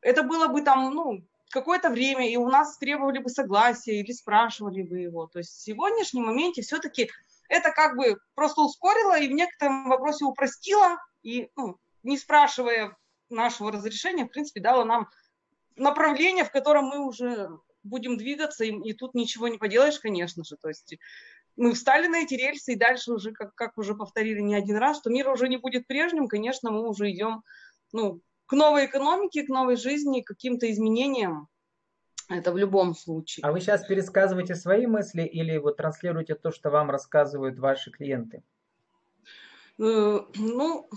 это 0.00 0.22
было 0.22 0.48
бы 0.48 0.62
там, 0.62 0.94
ну, 0.94 1.22
какое-то 1.50 1.90
время, 1.90 2.30
и 2.30 2.36
у 2.36 2.48
нас 2.48 2.78
требовали 2.78 3.18
бы 3.18 3.28
согласия 3.28 4.00
или 4.00 4.12
спрашивали 4.12 4.82
бы 4.82 4.98
его. 4.98 5.26
То 5.26 5.38
есть 5.38 5.50
в 5.50 5.62
сегодняшнем 5.62 6.24
моменте 6.24 6.62
все-таки 6.62 7.10
это 7.48 7.70
как 7.70 7.96
бы 7.96 8.16
просто 8.34 8.62
ускорило 8.62 9.18
и 9.18 9.28
в 9.28 9.32
некотором 9.32 9.88
вопросе 9.88 10.24
упростило, 10.24 10.96
и 11.22 11.50
ну, 11.56 11.78
не 12.02 12.18
спрашивая 12.18 12.96
нашего 13.30 13.72
разрешения, 13.72 14.24
в 14.24 14.30
принципе, 14.30 14.60
дало 14.60 14.84
нам 14.84 15.08
направление, 15.76 16.44
в 16.44 16.50
котором 16.50 16.86
мы 16.86 16.98
уже 17.06 17.50
будем 17.82 18.16
двигаться, 18.16 18.64
и, 18.64 18.70
и 18.70 18.92
тут 18.92 19.14
ничего 19.14 19.48
не 19.48 19.58
поделаешь, 19.58 19.98
конечно 19.98 20.44
же. 20.44 20.56
То 20.56 20.68
есть 20.68 20.96
мы 21.56 21.74
встали 21.74 22.06
на 22.06 22.22
эти 22.22 22.34
рельсы, 22.34 22.72
и 22.72 22.78
дальше 22.78 23.12
уже, 23.12 23.32
как, 23.32 23.54
как 23.54 23.78
уже 23.78 23.94
повторили 23.94 24.40
не 24.40 24.54
один 24.54 24.76
раз, 24.76 24.98
что 24.98 25.10
мир 25.10 25.28
уже 25.28 25.48
не 25.48 25.56
будет 25.56 25.86
прежним, 25.86 26.28
конечно, 26.28 26.70
мы 26.70 26.88
уже 26.88 27.10
идем 27.10 27.42
ну, 27.92 28.20
к 28.46 28.52
новой 28.52 28.86
экономике, 28.86 29.42
к 29.42 29.48
новой 29.48 29.76
жизни, 29.76 30.20
к 30.20 30.28
каким-то 30.28 30.70
изменениям. 30.70 31.48
Это 32.28 32.52
в 32.52 32.58
любом 32.58 32.94
случае. 32.94 33.42
А 33.44 33.52
вы 33.52 33.60
сейчас 33.60 33.86
пересказываете 33.86 34.54
свои 34.54 34.86
мысли 34.86 35.22
или 35.22 35.56
вот 35.56 35.78
транслируете 35.78 36.34
то, 36.34 36.52
что 36.52 36.70
вам 36.70 36.90
рассказывают 36.90 37.58
ваши 37.58 37.90
клиенты? 37.90 38.42
Э, 39.78 40.20
ну, 40.36 40.90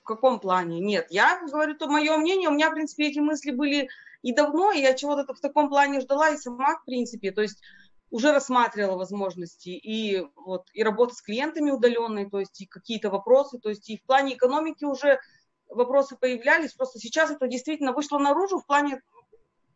в 0.00 0.04
каком 0.04 0.38
плане? 0.38 0.78
Нет, 0.78 1.08
я 1.10 1.40
говорю 1.44 1.76
то 1.76 1.88
мое 1.88 2.16
мнение. 2.16 2.48
У 2.48 2.52
меня, 2.52 2.70
в 2.70 2.74
принципе, 2.74 3.08
эти 3.08 3.18
мысли 3.18 3.50
были 3.50 3.88
и 4.26 4.32
давно, 4.32 4.72
я 4.72 4.92
чего-то 4.94 5.32
в 5.32 5.40
таком 5.40 5.68
плане 5.68 6.00
ждала 6.00 6.30
и 6.30 6.36
сама, 6.36 6.78
в 6.78 6.84
принципе. 6.84 7.30
То 7.30 7.42
есть 7.42 7.62
уже 8.10 8.32
рассматривала 8.32 8.96
возможности 8.96 9.68
и 9.68 10.26
вот 10.34 10.66
и 10.72 10.82
работа 10.82 11.14
с 11.14 11.22
клиентами 11.22 11.70
удаленной, 11.70 12.28
то 12.28 12.40
есть 12.40 12.60
и 12.60 12.66
какие-то 12.66 13.08
вопросы, 13.08 13.60
то 13.60 13.68
есть 13.68 13.88
и 13.88 13.98
в 13.98 14.02
плане 14.02 14.34
экономики 14.34 14.84
уже 14.84 15.20
вопросы 15.68 16.16
появлялись, 16.16 16.72
просто 16.72 16.98
сейчас 16.98 17.30
это 17.30 17.46
действительно 17.46 17.92
вышло 17.92 18.18
наружу 18.18 18.58
в 18.58 18.66
плане 18.66 19.00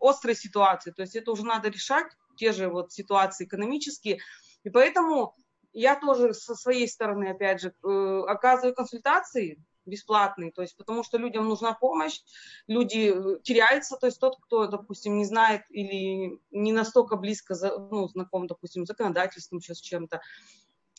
острой 0.01 0.35
ситуации, 0.35 0.91
то 0.91 1.03
есть 1.03 1.15
это 1.15 1.31
уже 1.31 1.45
надо 1.45 1.69
решать, 1.69 2.07
те 2.37 2.53
же 2.53 2.69
вот 2.69 2.93
ситуации 2.93 3.45
экономические, 3.45 4.19
и 4.65 4.71
поэтому 4.71 5.37
я 5.73 5.95
тоже 5.95 6.35
со 6.35 6.57
своей 6.57 6.89
стороны, 6.89 7.31
опять 7.31 7.61
же, 7.61 7.73
э, 7.85 8.23
оказываю 8.27 8.75
консультации 8.75 9.63
бесплатные, 9.87 10.53
то 10.53 10.63
есть 10.63 10.77
потому 10.77 11.03
что 11.03 11.19
людям 11.19 11.49
нужна 11.49 11.73
помощь, 11.73 12.21
люди 12.67 13.13
э, 13.15 13.41
теряются, 13.43 13.97
то 13.97 14.07
есть 14.07 14.21
тот, 14.21 14.37
кто, 14.41 14.67
допустим, 14.67 15.17
не 15.17 15.25
знает 15.25 15.63
или 15.71 16.39
не 16.51 16.73
настолько 16.73 17.17
близко 17.17 17.55
ну, 17.91 18.09
знаком, 18.09 18.47
допустим, 18.47 18.87
законодательством, 18.87 19.59
еще 19.59 19.75
с 19.75 19.81
чем-то, 19.81 20.21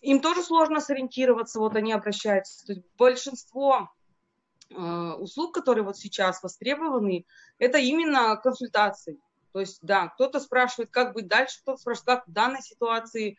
им 0.02 0.20
тоже 0.20 0.44
сложно 0.44 0.80
сориентироваться, 0.80 1.60
вот 1.60 1.76
они 1.76 1.94
обращаются. 1.94 2.66
То 2.66 2.74
есть 2.74 2.86
большинство 2.98 3.92
Э, 4.74 5.14
услуг, 5.14 5.54
которые 5.54 5.84
вот 5.84 5.98
сейчас 5.98 6.42
востребованы, 6.42 7.26
это 7.58 7.78
именно 7.78 8.38
консультации. 8.38 9.20
То 9.52 9.60
есть, 9.60 9.80
да, 9.82 10.08
кто-то 10.08 10.40
спрашивает, 10.40 10.92
как 10.92 11.14
быть 11.14 11.28
дальше, 11.28 11.60
кто-то 11.62 11.78
спрашивает, 11.78 12.06
как 12.06 12.28
в 12.28 12.32
данной 12.32 12.62
ситуации 12.62 13.38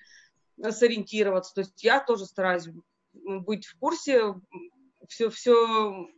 э, 0.63 0.71
сориентироваться. 0.71 1.55
То 1.55 1.61
есть 1.63 1.83
я 1.83 2.01
тоже 2.01 2.27
стараюсь 2.27 2.69
быть 3.15 3.67
в 3.67 3.79
курсе, 3.79 4.35
все, 5.09 5.31
все 5.31 6.09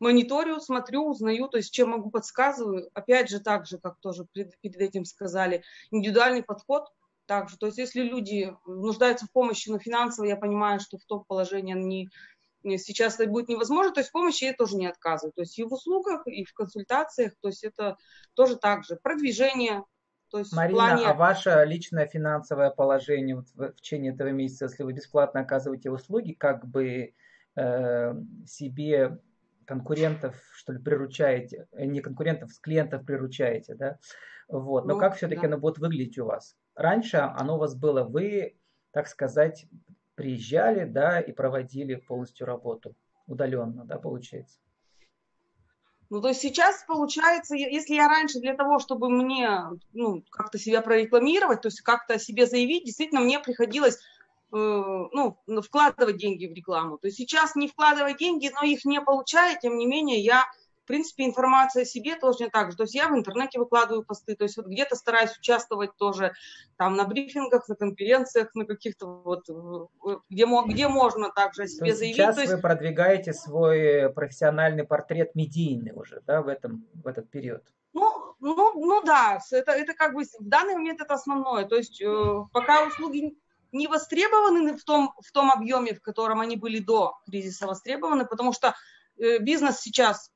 мониторю, 0.00 0.60
смотрю, 0.60 1.06
узнаю, 1.06 1.48
то 1.48 1.58
есть 1.58 1.72
чем 1.72 1.90
могу 1.90 2.10
подсказываю. 2.10 2.90
Опять 2.94 3.28
же, 3.28 3.40
так 3.40 3.66
же, 3.66 3.78
как 3.78 3.98
тоже 4.00 4.26
перед, 4.32 4.58
перед 4.60 4.76
этим 4.76 5.04
сказали, 5.04 5.62
индивидуальный 5.90 6.42
подход 6.42 6.88
также. 7.26 7.58
То 7.58 7.66
есть 7.66 7.78
если 7.78 8.02
люди 8.02 8.56
нуждаются 8.66 9.26
в 9.26 9.32
помощи, 9.32 9.68
но 9.68 9.78
финансово 9.78 10.26
я 10.26 10.36
понимаю, 10.36 10.80
что 10.80 10.98
в 10.98 11.04
том 11.04 11.24
положении 11.24 11.74
они 11.74 12.08
сейчас 12.78 13.20
это 13.20 13.30
будет 13.30 13.48
невозможно, 13.48 13.92
то 13.92 14.00
есть 14.00 14.12
помощи 14.12 14.44
я 14.44 14.52
тоже 14.52 14.76
не 14.76 14.86
отказываю. 14.86 15.32
То 15.32 15.42
есть 15.42 15.58
и 15.58 15.62
в 15.62 15.72
услугах, 15.72 16.26
и 16.26 16.44
в 16.44 16.52
консультациях, 16.52 17.34
то 17.40 17.48
есть 17.48 17.62
это 17.62 17.96
тоже 18.34 18.56
так 18.56 18.84
же. 18.84 18.96
Продвижение, 18.96 19.84
то 20.30 20.38
есть 20.38 20.52
Марина, 20.52 20.78
плане... 20.78 21.06
а 21.06 21.14
ваше 21.14 21.64
личное 21.66 22.06
финансовое 22.06 22.70
положение 22.70 23.36
вот 23.36 23.48
в, 23.54 23.72
в 23.72 23.76
течение 23.76 24.12
этого 24.12 24.28
месяца, 24.28 24.66
если 24.66 24.82
вы 24.82 24.92
бесплатно 24.92 25.40
оказываете 25.40 25.90
услуги, 25.90 26.32
как 26.32 26.66
бы 26.66 27.14
э, 27.56 28.14
себе 28.46 29.18
конкурентов, 29.66 30.36
что 30.52 30.72
ли, 30.72 30.78
приручаете, 30.80 31.68
э, 31.72 31.84
не 31.84 32.00
конкурентов, 32.00 32.52
с 32.52 32.58
клиентов 32.58 33.04
приручаете, 33.04 33.74
да? 33.74 33.98
Вот. 34.48 34.86
Но 34.86 34.94
ну, 34.94 35.00
как 35.00 35.16
все-таки 35.16 35.42
да. 35.42 35.46
оно 35.48 35.58
будет 35.58 35.78
выглядеть 35.78 36.18
у 36.18 36.26
вас? 36.26 36.56
Раньше 36.74 37.18
оно 37.18 37.56
у 37.56 37.58
вас 37.58 37.76
было, 37.76 38.02
вы, 38.02 38.56
так 38.90 39.06
сказать, 39.06 39.66
приезжали, 40.16 40.84
да, 40.84 41.20
и 41.20 41.32
проводили 41.32 41.94
полностью 41.94 42.46
работу 42.46 42.96
удаленно, 43.26 43.84
да, 43.84 43.98
получается. 43.98 44.58
Ну, 46.10 46.20
то 46.20 46.28
есть 46.28 46.40
сейчас 46.40 46.84
получается, 46.88 47.54
если 47.54 47.94
я 47.94 48.08
раньше 48.08 48.40
для 48.40 48.56
того, 48.56 48.80
чтобы 48.80 49.08
мне, 49.08 49.60
ну, 49.92 50.24
как-то 50.30 50.58
себя 50.58 50.82
прорекламировать, 50.82 51.60
то 51.60 51.68
есть 51.68 51.82
как-то 51.82 52.14
о 52.14 52.18
себе 52.18 52.46
заявить, 52.46 52.84
действительно 52.84 53.20
мне 53.20 53.38
приходилось 53.38 54.00
ну, 54.52 55.38
вкладывать 55.62 56.16
деньги 56.16 56.46
в 56.46 56.54
рекламу. 56.54 56.98
То 56.98 57.06
есть 57.06 57.18
сейчас 57.18 57.54
не 57.54 57.68
вкладывать 57.68 58.18
деньги, 58.18 58.50
но 58.54 58.66
их 58.66 58.84
не 58.84 59.00
получая, 59.00 59.58
тем 59.58 59.76
не 59.78 59.86
менее 59.86 60.20
я 60.20 60.44
принципе, 60.90 61.24
информация 61.24 61.84
о 61.84 61.86
себе 61.86 62.16
тоже 62.16 62.38
не 62.40 62.50
так 62.50 62.72
же. 62.72 62.76
То 62.76 62.82
есть 62.82 62.96
я 62.96 63.08
в 63.08 63.16
интернете 63.16 63.60
выкладываю 63.60 64.02
посты, 64.02 64.34
то 64.34 64.42
есть 64.42 64.56
вот 64.56 64.66
где-то 64.66 64.96
стараюсь 64.96 65.38
участвовать 65.38 65.96
тоже 65.96 66.32
там 66.76 66.96
на 66.96 67.04
брифингах, 67.04 67.68
на 67.68 67.76
конференциях, 67.76 68.52
на 68.56 68.64
каких-то 68.64 69.06
вот, 69.06 69.44
где, 70.28 70.46
где 70.66 70.88
можно 70.88 71.30
также 71.30 71.62
о 71.62 71.68
себе 71.68 71.92
то 71.92 71.98
заявить. 71.98 72.16
Сейчас 72.16 72.34
то 72.34 72.40
есть... 72.40 72.52
вы 72.52 72.60
продвигаете 72.60 73.32
свой 73.32 74.12
профессиональный 74.12 74.82
портрет 74.82 75.36
медийный 75.36 75.92
уже, 75.94 76.22
да, 76.26 76.42
в, 76.42 76.48
этом, 76.48 76.84
в 76.92 77.06
этот 77.06 77.30
период? 77.30 77.62
Ну, 77.92 78.34
ну, 78.40 78.72
ну 78.74 79.00
да, 79.04 79.38
это, 79.52 79.70
это 79.70 79.94
как 79.94 80.14
бы 80.14 80.24
в 80.24 80.48
данный 80.48 80.74
момент 80.74 81.00
это 81.00 81.14
основное. 81.14 81.66
То 81.66 81.76
есть 81.76 82.02
э, 82.02 82.34
пока 82.52 82.84
услуги 82.84 83.38
не 83.72 83.86
востребованы 83.86 84.76
в 84.76 84.84
том, 84.84 85.12
в 85.24 85.32
том 85.32 85.50
объеме, 85.50 85.94
в 85.94 86.02
котором 86.02 86.40
они 86.40 86.56
были 86.56 86.78
до 86.78 87.14
кризиса 87.26 87.66
востребованы, 87.66 88.26
потому 88.26 88.52
что 88.52 88.74
э, 89.18 89.38
бизнес 89.38 89.80
сейчас 89.80 90.30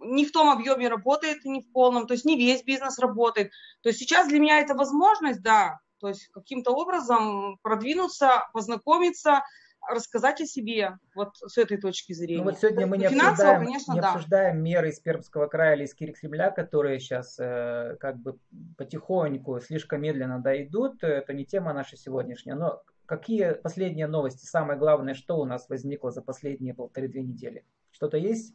не 0.00 0.24
в 0.24 0.32
том 0.32 0.48
объеме 0.48 0.88
работает, 0.88 1.44
не 1.44 1.62
в 1.62 1.72
полном, 1.72 2.06
то 2.06 2.14
есть 2.14 2.24
не 2.24 2.36
весь 2.36 2.62
бизнес 2.62 2.98
работает. 2.98 3.50
То 3.82 3.88
есть 3.88 3.98
сейчас 3.98 4.28
для 4.28 4.38
меня 4.38 4.60
это 4.60 4.74
возможность, 4.74 5.42
да, 5.42 5.78
то 5.98 6.08
есть 6.08 6.28
каким-то 6.28 6.70
образом 6.70 7.58
продвинуться, 7.62 8.48
познакомиться, 8.52 9.42
рассказать 9.88 10.40
о 10.40 10.46
себе 10.46 10.98
вот 11.14 11.36
с 11.36 11.58
этой 11.58 11.78
точки 11.78 12.12
зрения. 12.12 12.42
Ну 12.42 12.50
вот 12.50 12.58
сегодня 12.58 12.86
мы 12.86 12.98
не, 12.98 13.06
обсуждаем, 13.06 13.64
конечно, 13.64 13.92
не 13.92 14.00
да. 14.00 14.12
обсуждаем 14.12 14.62
меры 14.62 14.90
из 14.90 15.00
Пермского 15.00 15.46
края 15.46 15.76
или 15.76 15.84
из 15.84 15.94
Кирик-Кремля, 15.94 16.50
которые 16.50 17.00
сейчас 17.00 17.36
э, 17.38 17.96
как 18.00 18.18
бы 18.18 18.38
потихоньку, 18.76 19.60
слишком 19.60 20.02
медленно 20.02 20.40
дойдут. 20.40 21.02
Это 21.02 21.32
не 21.32 21.44
тема 21.44 21.72
наша 21.72 21.96
сегодняшняя, 21.96 22.54
но 22.54 22.82
какие 23.06 23.52
последние 23.52 24.06
новости, 24.06 24.44
самое 24.44 24.78
главное, 24.78 25.14
что 25.14 25.38
у 25.38 25.44
нас 25.44 25.68
возникло 25.68 26.10
за 26.10 26.22
последние 26.22 26.74
полторы-две 26.74 27.22
недели? 27.22 27.64
Что-то 27.90 28.18
есть? 28.18 28.54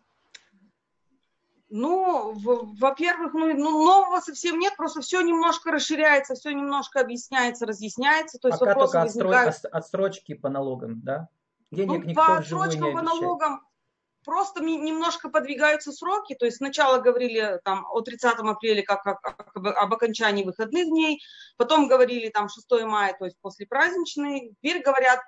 Ну, 1.76 2.34
во-первых, 2.36 3.34
ну, 3.34 3.52
ну, 3.56 3.84
нового 3.84 4.20
совсем 4.20 4.60
нет, 4.60 4.76
просто 4.78 5.02
все 5.02 5.22
немножко 5.22 5.72
расширяется, 5.72 6.36
все 6.36 6.52
немножко 6.52 7.00
объясняется, 7.00 7.66
разъясняется. 7.66 8.38
То 8.38 8.50
есть 8.50 8.60
Пока 8.60 8.76
только 8.76 9.00
возникают... 9.00 9.66
отсрочки 9.72 10.36
по 10.36 10.50
налогам, 10.50 11.02
да? 11.02 11.30
Денег 11.72 12.06
ну, 12.06 12.14
по 12.14 12.38
отсрочкам 12.38 12.94
по 12.94 13.02
налогам 13.02 13.66
просто 14.24 14.64
немножко 14.64 15.30
подвигаются 15.30 15.92
сроки, 15.92 16.36
то 16.36 16.46
есть 16.46 16.58
сначала 16.58 17.00
говорили 17.00 17.60
там 17.64 17.88
о 17.92 18.02
30 18.02 18.36
апреля 18.38 18.84
как, 18.84 19.02
как, 19.02 19.22
как 19.22 19.56
об 19.56 19.94
окончании 19.96 20.46
выходных 20.46 20.86
дней, 20.86 21.24
потом 21.58 21.88
говорили 21.88 22.30
там 22.30 22.50
6 22.50 22.84
мая, 22.86 23.16
то 23.18 23.26
есть 23.26 23.38
после 23.42 23.66
праздничной, 23.66 24.56
теперь 24.62 24.84
говорят 24.84 25.22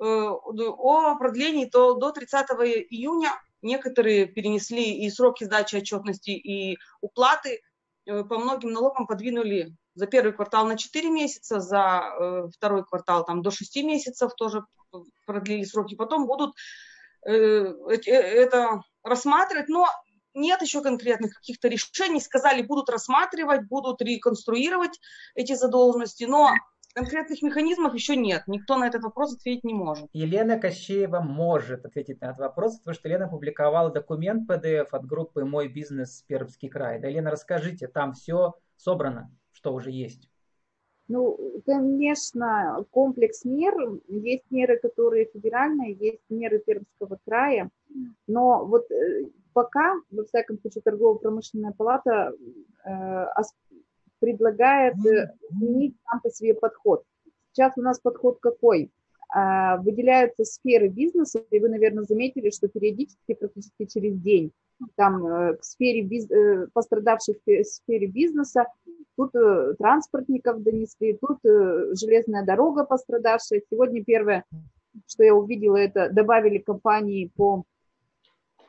э, 0.00 0.04
о 0.04 1.14
продлении 1.14 1.66
то 1.66 1.94
до 1.94 2.10
30 2.10 2.50
июня 2.90 3.30
Некоторые 3.62 4.26
перенесли 4.26 5.04
и 5.04 5.10
сроки 5.10 5.44
сдачи 5.44 5.76
отчетности, 5.76 6.30
и 6.30 6.76
уплаты 7.00 7.60
э, 8.06 8.24
по 8.24 8.38
многим 8.38 8.72
налогам 8.72 9.06
подвинули 9.06 9.74
за 9.94 10.06
первый 10.06 10.32
квартал 10.32 10.66
на 10.66 10.76
4 10.76 11.10
месяца, 11.10 11.60
за 11.60 12.02
э, 12.02 12.48
второй 12.54 12.84
квартал 12.84 13.24
там, 13.24 13.42
до 13.42 13.50
6 13.50 13.76
месяцев 13.84 14.34
тоже 14.34 14.64
продлили 15.26 15.64
сроки. 15.64 15.94
Потом 15.94 16.26
будут 16.26 16.54
э, 17.24 17.30
это 17.32 18.82
рассматривать, 19.04 19.68
но 19.68 19.86
нет 20.34 20.62
еще 20.62 20.82
конкретных 20.82 21.34
каких-то 21.34 21.68
решений. 21.68 22.20
Сказали, 22.20 22.62
будут 22.62 22.88
рассматривать, 22.88 23.68
будут 23.68 24.00
реконструировать 24.00 24.98
эти 25.34 25.54
задолженности, 25.54 26.24
но 26.24 26.52
конкретных 26.92 27.42
механизмов 27.42 27.94
еще 27.94 28.16
нет. 28.16 28.44
Никто 28.46 28.76
на 28.76 28.86
этот 28.86 29.02
вопрос 29.02 29.34
ответить 29.34 29.64
не 29.64 29.74
может. 29.74 30.08
Елена 30.12 30.58
Кощеева 30.58 31.20
может 31.20 31.84
ответить 31.84 32.20
на 32.20 32.26
этот 32.26 32.40
вопрос, 32.40 32.78
потому 32.78 32.94
что 32.94 33.08
Елена 33.08 33.28
публиковала 33.28 33.90
документ 33.90 34.50
PDF 34.50 34.88
от 34.92 35.06
группы 35.06 35.44
«Мой 35.44 35.68
бизнес 35.68 36.24
Пермский 36.26 36.68
край». 36.68 37.00
Да, 37.00 37.08
Елена, 37.08 37.30
расскажите, 37.30 37.88
там 37.88 38.12
все 38.12 38.54
собрано, 38.76 39.30
что 39.52 39.72
уже 39.74 39.90
есть? 39.90 40.28
Ну, 41.08 41.38
конечно, 41.66 42.84
комплекс 42.90 43.44
мер. 43.44 43.74
Есть 44.08 44.44
меры, 44.50 44.78
которые 44.78 45.26
федеральные, 45.26 45.94
есть 45.94 46.22
меры 46.30 46.58
Пермского 46.58 47.18
края. 47.26 47.70
Но 48.26 48.64
вот 48.64 48.90
э, 48.90 49.26
пока, 49.52 49.94
во 50.10 50.24
всяком 50.24 50.58
случае, 50.60 50.82
торгово-промышленная 50.82 51.72
палата 51.72 52.32
э, 52.84 52.88
предлагает 54.22 54.94
э, 55.04 55.34
изменить 55.50 55.96
сам 56.08 56.20
по 56.20 56.30
себе 56.30 56.54
подход. 56.54 57.02
Сейчас 57.52 57.72
у 57.76 57.82
нас 57.82 57.98
подход 57.98 58.38
какой? 58.40 58.92
А, 59.34 59.78
выделяются 59.78 60.44
сферы 60.44 60.88
бизнеса, 60.88 61.42
и 61.50 61.58
вы, 61.58 61.68
наверное, 61.68 62.04
заметили, 62.04 62.50
что 62.50 62.68
периодически, 62.68 63.34
практически 63.34 63.86
через 63.86 64.16
день, 64.20 64.52
там 64.94 65.26
э, 65.26 65.56
к 65.56 65.64
сфере, 65.64 66.02
биз... 66.02 66.30
Э, 66.30 66.68
пострадавших 66.72 67.36
в 67.44 67.64
сфере 67.64 68.06
бизнеса, 68.06 68.66
тут 69.16 69.32
транспортников 69.78 70.62
донесли, 70.62 71.18
тут 71.20 71.38
железная 71.42 72.46
дорога 72.46 72.84
пострадавшая. 72.84 73.62
Сегодня 73.68 74.04
первое, 74.04 74.44
что 75.06 75.24
я 75.24 75.34
увидела, 75.34 75.76
это 75.76 76.08
добавили 76.10 76.58
компании 76.58 77.30
по 77.36 77.64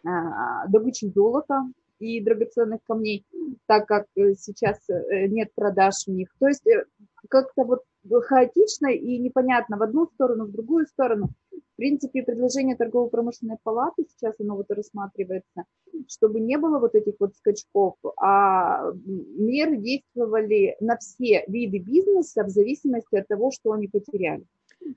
а, 0.06 0.68
добыче 0.68 1.08
золота, 1.08 1.64
и 2.04 2.22
драгоценных 2.22 2.82
камней, 2.84 3.26
так 3.66 3.88
как 3.88 4.06
э, 4.16 4.34
сейчас 4.36 4.78
э, 4.90 5.28
нет 5.28 5.50
продаж 5.56 5.94
у 6.08 6.12
них. 6.12 6.30
То 6.40 6.48
есть 6.48 6.66
э, 6.68 6.86
как-то 7.30 7.64
вот 7.64 7.80
хаотично 8.26 8.88
и 8.88 9.18
непонятно 9.18 9.78
в 9.78 9.84
одну 9.84 10.08
сторону, 10.08 10.46
в 10.46 10.52
другую 10.52 10.86
сторону. 10.88 11.30
В 11.52 11.76
принципе, 11.78 12.22
предложение 12.22 12.76
торгово-промышленной 12.76 13.58
палаты 13.64 14.06
сейчас 14.08 14.36
оно 14.40 14.56
вот 14.56 14.70
рассматривается, 14.70 15.64
чтобы 16.08 16.40
не 16.40 16.58
было 16.58 16.80
вот 16.80 16.94
этих 16.94 17.14
вот 17.20 17.36
скачков, 17.36 17.96
а 18.18 18.92
меры 19.06 19.78
действовали 19.78 20.76
на 20.80 20.98
все 20.98 21.44
виды 21.48 21.80
бизнеса 21.80 22.44
в 22.44 22.50
зависимости 22.50 23.16
от 23.16 23.28
того, 23.28 23.50
что 23.52 23.72
они 23.72 23.88
потеряли. 23.88 24.46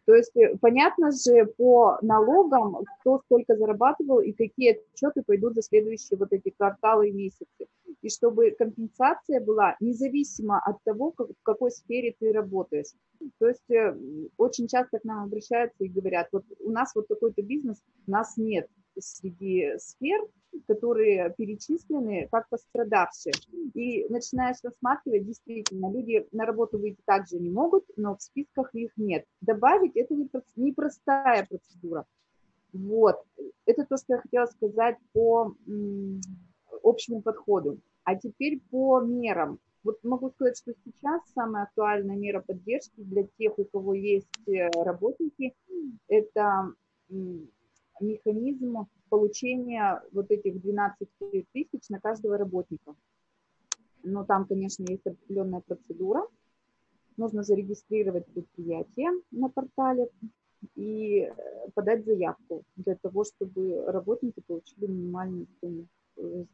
То 0.05 0.15
есть 0.15 0.37
э, 0.37 0.57
понятно 0.61 1.11
же 1.13 1.47
по 1.57 1.99
налогам, 2.03 2.85
кто 3.01 3.21
сколько 3.25 3.57
зарабатывал 3.57 4.21
и 4.21 4.33
какие 4.33 4.81
отчеты 4.93 5.23
пойдут 5.23 5.55
за 5.55 5.63
следующие 5.63 6.19
вот 6.19 6.33
эти 6.33 6.51
кварталы 6.51 7.09
и 7.09 7.13
месяцы. 7.13 7.67
И 8.03 8.09
чтобы 8.09 8.51
компенсация 8.53 9.41
была 9.41 9.77
независимо 9.81 10.61
от 10.65 10.83
того, 10.85 11.11
как, 11.13 11.29
в 11.29 11.43
какой 11.43 11.71
сфере 11.71 12.15
ты 12.19 12.33
работаешь. 12.33 12.93
То 13.39 13.49
есть 13.49 13.71
э, 13.71 13.97
очень 14.37 14.69
часто 14.69 14.99
к 14.99 15.05
нам 15.05 15.25
обращаются 15.25 15.85
и 15.85 15.89
говорят, 15.89 16.29
вот 16.33 16.45
у 16.61 16.71
нас 16.71 16.95
вот 16.95 17.09
такой-то 17.09 17.43
бизнес, 17.43 17.83
нас 18.07 18.37
нет 18.37 18.69
среди 18.99 19.79
сфер, 19.79 20.27
которые 20.67 21.35
перечислены 21.37 22.29
как 22.31 22.49
пострадавшие. 22.49 23.35
И 23.75 24.07
начинаешь 24.09 24.57
рассматривать, 24.63 25.27
действительно, 25.27 25.93
люди 25.93 26.27
на 26.33 26.47
работу 26.47 26.79
выйти 26.79 27.01
также 27.05 27.39
не 27.39 27.51
могут, 27.51 27.85
но 27.97 28.17
в 28.17 28.23
списках 28.23 28.75
их 28.75 28.93
нет. 28.97 29.25
Добавить 29.41 29.97
это 29.97 30.15
непростая 30.57 31.47
процедура. 31.47 32.07
Вот. 32.73 33.17
Это 33.65 33.85
то, 33.85 33.97
что 33.97 34.15
я 34.15 34.21
хотела 34.21 34.47
сказать 34.47 34.97
по 35.13 35.55
общему 36.83 37.23
подходу. 37.23 37.81
А 38.05 38.15
теперь 38.15 38.61
по 38.71 39.01
мерам. 39.01 39.59
Вот 39.83 40.03
могу 40.03 40.31
сказать, 40.31 40.59
что 40.59 40.73
сейчас 40.85 41.23
самая 41.33 41.65
актуальная 41.65 42.17
мера 42.17 42.41
поддержки 42.41 43.01
для 43.01 43.25
тех, 43.39 43.57
у 43.59 43.65
кого 43.65 43.95
есть 43.95 44.27
э, 44.49 44.69
работники, 44.83 45.55
это 46.09 46.73
механизм 48.01 48.87
получения 49.09 50.03
вот 50.13 50.31
этих 50.31 50.61
12 50.61 51.09
тысяч 51.53 51.89
на 51.89 52.01
каждого 52.01 52.37
работника. 52.37 52.95
Но 54.03 54.25
там, 54.25 54.47
конечно, 54.47 54.85
есть 54.89 55.07
определенная 55.07 55.61
процедура. 55.61 56.27
Нужно 57.17 57.43
зарегистрировать 57.43 58.27
предприятие 58.27 59.11
на 59.31 59.49
портале 59.49 60.09
и 60.75 61.21
э, 61.23 61.33
подать 61.75 62.05
заявку 62.05 62.63
для 62.77 62.97
того, 62.97 63.25
чтобы 63.25 63.85
работники 63.87 64.41
получили 64.47 64.87
минимальную 64.87 65.47
сумму 65.61 65.87
э, 66.17 66.45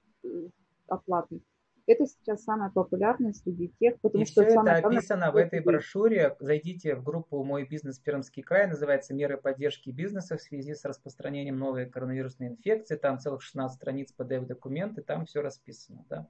оплаты. 0.87 1.41
Это 1.87 2.07
сейчас 2.07 2.45
самое 2.45 2.71
популярное 2.71 3.33
среди 3.33 3.73
тех, 3.81 4.01
потому 4.01 4.23
и 4.23 4.27
что 4.27 4.45
все 4.45 4.61
это 4.61 4.77
описано 4.77 5.33
в 5.33 5.37
этой 5.37 5.61
брошюре. 5.61 6.37
Зайдите 6.39 6.95
в 6.95 7.03
группу 7.03 7.43
«Мой 7.43 7.67
бизнес 7.67 7.99
Пермский 7.99 8.43
край», 8.43 8.69
называется 8.69 9.15
«Меры 9.15 9.37
поддержки 9.37 9.91
бизнеса 9.91 10.37
в 10.37 10.43
связи 10.43 10.75
с 10.75 10.85
распространением 10.85 11.59
новой 11.59 11.91
коронавирусной 11.91 12.49
инфекции». 12.49 12.97
Там 12.97 13.19
целых 13.19 13.43
16 13.43 13.77
страниц 13.77 14.15
PDF-документы, 14.17 15.03
там 15.03 15.27
все 15.27 15.43
расписано, 15.43 16.05
да? 16.09 16.29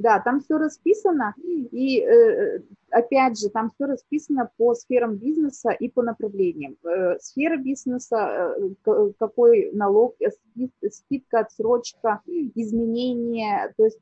Да, 0.00 0.18
там 0.18 0.40
все 0.40 0.56
расписано, 0.56 1.34
и 1.44 2.00
э, 2.00 2.60
опять 2.88 3.38
же, 3.38 3.50
там 3.50 3.70
все 3.70 3.84
расписано 3.84 4.50
по 4.56 4.74
сферам 4.74 5.16
бизнеса 5.16 5.72
и 5.72 5.90
по 5.90 6.02
направлениям. 6.02 6.78
Э, 6.84 7.18
сфера 7.20 7.58
бизнеса, 7.58 8.54
э, 8.56 9.12
какой 9.18 9.70
налог, 9.74 10.16
скидка, 10.90 11.40
отсрочка, 11.40 12.22
изменения, 12.54 13.74
то 13.76 13.84
есть 13.84 14.00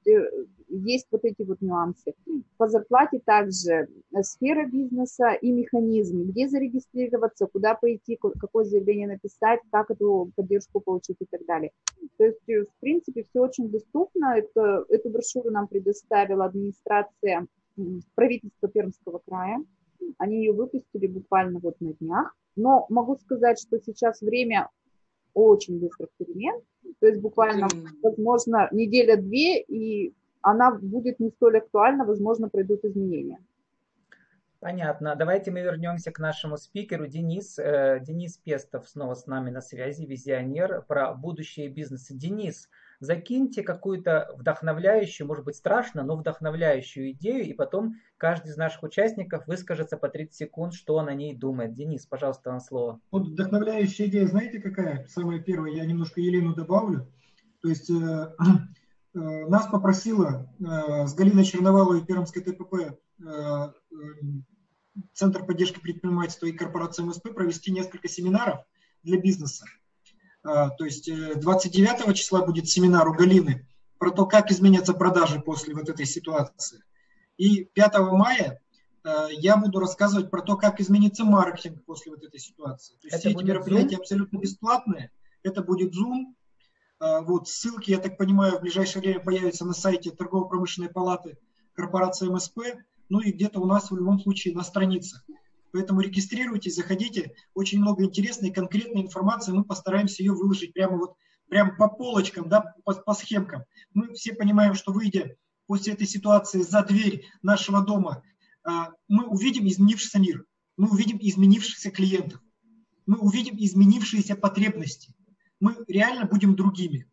есть 0.69 1.09
вот 1.11 1.25
эти 1.25 1.43
вот 1.43 1.61
нюансы. 1.61 2.15
По 2.59 2.69
зарплате 2.69 3.21
также 3.25 3.89
сфера 4.23 4.67
бизнеса 4.67 5.33
и 5.33 5.51
механизм, 5.51 6.25
где 6.25 6.49
зарегистрироваться, 6.49 7.47
куда 7.47 7.75
пойти, 7.75 8.17
какое 8.17 8.65
заявление 8.65 9.09
написать, 9.09 9.61
как 9.71 9.91
эту 9.91 10.31
поддержку 10.37 10.81
получить 10.81 11.17
и 11.21 11.25
так 11.25 11.45
далее. 11.47 11.73
То 12.19 12.25
есть, 12.25 12.47
в 12.47 12.81
принципе, 12.81 13.25
все 13.25 13.41
очень 13.41 13.71
доступно. 13.71 14.37
Это, 14.37 14.85
эту 14.89 15.09
брошюру 15.09 15.51
нам 15.51 15.69
предоставила 15.89 16.47
администрация 16.47 17.47
правительства 18.15 18.69
Пермского 18.69 19.21
края. 19.27 19.59
Они 20.19 20.39
ее 20.39 20.53
выпустили 20.53 21.07
буквально 21.07 21.59
вот 21.61 21.81
на 21.81 21.93
днях. 21.95 22.35
Но 22.57 22.87
могу 22.89 23.17
сказать, 23.17 23.61
что 23.61 23.79
сейчас 23.81 24.21
время 24.21 24.69
очень 25.35 25.79
быстрых 25.79 26.11
перемен. 26.19 26.61
То 27.01 27.07
есть 27.07 27.21
буквально, 27.21 27.69
возможно, 28.03 28.69
неделя-две, 28.73 29.63
и 29.63 30.15
она 30.43 30.73
будет 30.73 31.21
не 31.21 31.31
столь 31.31 31.59
актуальна, 31.59 32.05
возможно, 32.05 32.49
пройдут 32.49 32.85
изменения. 32.85 33.39
Понятно. 34.61 35.15
Давайте 35.15 35.53
мы 35.53 35.61
вернемся 35.61 36.11
к 36.11 36.19
нашему 36.19 36.57
спикеру. 36.57 37.07
Денис, 37.07 37.59
э, 37.61 38.01
Денис 38.03 38.39
Пестов 38.39 38.89
снова 38.89 39.15
с 39.15 39.27
нами 39.27 39.51
на 39.51 39.61
связи, 39.61 40.05
визионер 40.05 40.83
про 40.89 41.15
будущее 41.15 41.69
бизнеса. 41.69 42.13
Денис, 42.13 42.69
закиньте 43.01 43.63
какую-то 43.63 44.35
вдохновляющую, 44.37 45.27
может 45.27 45.45
быть 45.45 45.57
страшно, 45.57 46.03
но 46.03 46.17
вдохновляющую 46.17 47.13
идею, 47.13 47.45
и 47.45 47.53
потом 47.53 47.97
каждый 48.17 48.49
из 48.49 48.57
наших 48.57 48.83
участников 48.83 49.47
выскажется 49.47 49.97
по 49.97 50.09
30 50.09 50.35
секунд, 50.35 50.75
что 50.75 50.95
он 50.95 51.09
о 51.09 51.15
ней 51.15 51.35
думает. 51.35 51.75
Денис, 51.75 52.07
пожалуйста, 52.07 52.51
вам 52.51 52.61
слово. 52.61 53.01
Вот 53.11 53.29
вдохновляющая 53.29 54.07
идея, 54.07 54.27
знаете 54.27 54.61
какая? 54.61 55.07
Самая 55.07 55.41
первая, 55.41 55.73
я 55.73 55.85
немножко 55.85 56.21
Елену 56.21 56.55
добавлю. 56.55 57.11
То 57.61 57.69
есть 57.69 57.91
э, 57.91 57.95
э, 57.95 59.47
нас 59.47 59.67
попросила 59.67 60.53
э, 60.59 61.07
с 61.07 61.15
Галиной 61.15 61.45
Черноваловой 61.45 62.05
Пермской 62.05 62.43
ТПП 62.43 62.75
э, 62.75 62.93
э, 63.21 63.73
Центр 65.15 65.45
поддержки 65.45 65.81
предпринимательства 65.81 66.47
и 66.47 66.53
корпорации 66.53 67.03
МСП 67.03 67.35
провести 67.35 67.71
несколько 67.71 68.09
семинаров 68.09 68.61
для 69.03 69.21
бизнеса. 69.21 69.65
А, 70.49 70.71
то 70.71 70.87
есть 70.87 71.11
29 71.13 72.09
э, 72.09 72.15
числа 72.15 72.43
будет 72.43 72.69
семинар 72.69 73.07
у 73.07 73.13
Галины 73.13 73.67
про 73.99 74.11
то, 74.11 74.25
как 74.25 74.51
изменятся 74.51 74.95
продажи 74.95 75.41
после 75.41 75.75
вот 75.75 75.91
этой 75.91 76.07
ситуации. 76.07 76.83
И 77.37 77.65
5 77.65 77.99
мая 78.13 78.63
э, 79.05 79.27
я 79.33 79.59
буду 79.59 79.79
рассказывать 79.79 80.31
про 80.31 80.41
то, 80.41 80.57
как 80.57 80.81
изменится 80.81 81.25
маркетинг 81.25 81.85
после 81.85 82.13
вот 82.13 82.25
этой 82.25 82.41
ситуации. 82.41 82.95
То 82.95 83.09
есть 83.09 83.17
это 83.17 83.29
все 83.29 83.31
эти 83.31 83.45
мероприятия 83.45 83.97
Zoom? 83.97 84.01
абсолютно 84.01 84.39
бесплатные. 84.39 85.11
Это 85.43 85.63
будет 85.63 85.95
Zoom. 85.95 86.35
А, 86.99 87.21
вот 87.21 87.49
ссылки, 87.49 87.91
я 87.91 87.99
так 87.99 88.17
понимаю, 88.17 88.57
в 88.57 88.63
ближайшее 88.63 89.03
время 89.03 89.21
появятся 89.21 89.67
на 89.67 89.75
сайте 89.75 90.13
торгово-промышленной 90.13 90.89
палаты 90.89 91.37
корпорации 91.75 92.27
МСП. 92.27 92.61
Ну 93.11 93.21
и 93.21 93.33
где-то 93.33 93.61
у 93.61 93.67
нас 93.67 93.91
в 93.91 93.97
любом 93.97 94.19
случае 94.19 94.55
на 94.55 94.63
страницах. 94.63 95.23
Поэтому 95.73 96.01
регистрируйтесь, 96.01 96.77
заходите. 96.77 97.35
Очень 97.55 97.81
много 97.81 98.05
интересной, 98.05 98.51
конкретной 98.51 99.03
информации. 99.03 99.53
Мы 99.53 99.65
постараемся 99.65 100.23
ее 100.23 100.33
выложить 100.33 100.73
прямо 100.73 100.97
вот 100.97 101.17
прямо 101.49 101.75
по 101.77 101.89
полочкам, 101.89 102.49
да, 102.49 102.75
по, 102.85 102.95
по 102.95 103.15
схемкам. 103.15 103.65
Мы 103.95 104.13
все 104.15 104.35
понимаем, 104.35 104.75
что 104.75 104.93
выйдя 104.93 105.37
после 105.67 105.95
этой 105.95 106.07
ситуации 106.07 106.63
за 106.63 106.83
дверь 106.83 107.27
нашего 107.43 107.83
дома, 107.83 108.23
а, 108.65 108.91
мы 109.09 109.27
увидим 109.27 109.67
изменившийся 109.67 110.19
мир, 110.19 110.45
мы 110.77 110.89
увидим 110.91 111.19
изменившихся 111.21 111.91
клиентов, 111.91 112.41
мы 113.07 113.19
увидим 113.19 113.57
изменившиеся 113.57 114.37
потребности. 114.37 115.15
Мы 115.61 115.77
реально 115.89 116.27
будем 116.27 116.55
другими. 116.55 117.07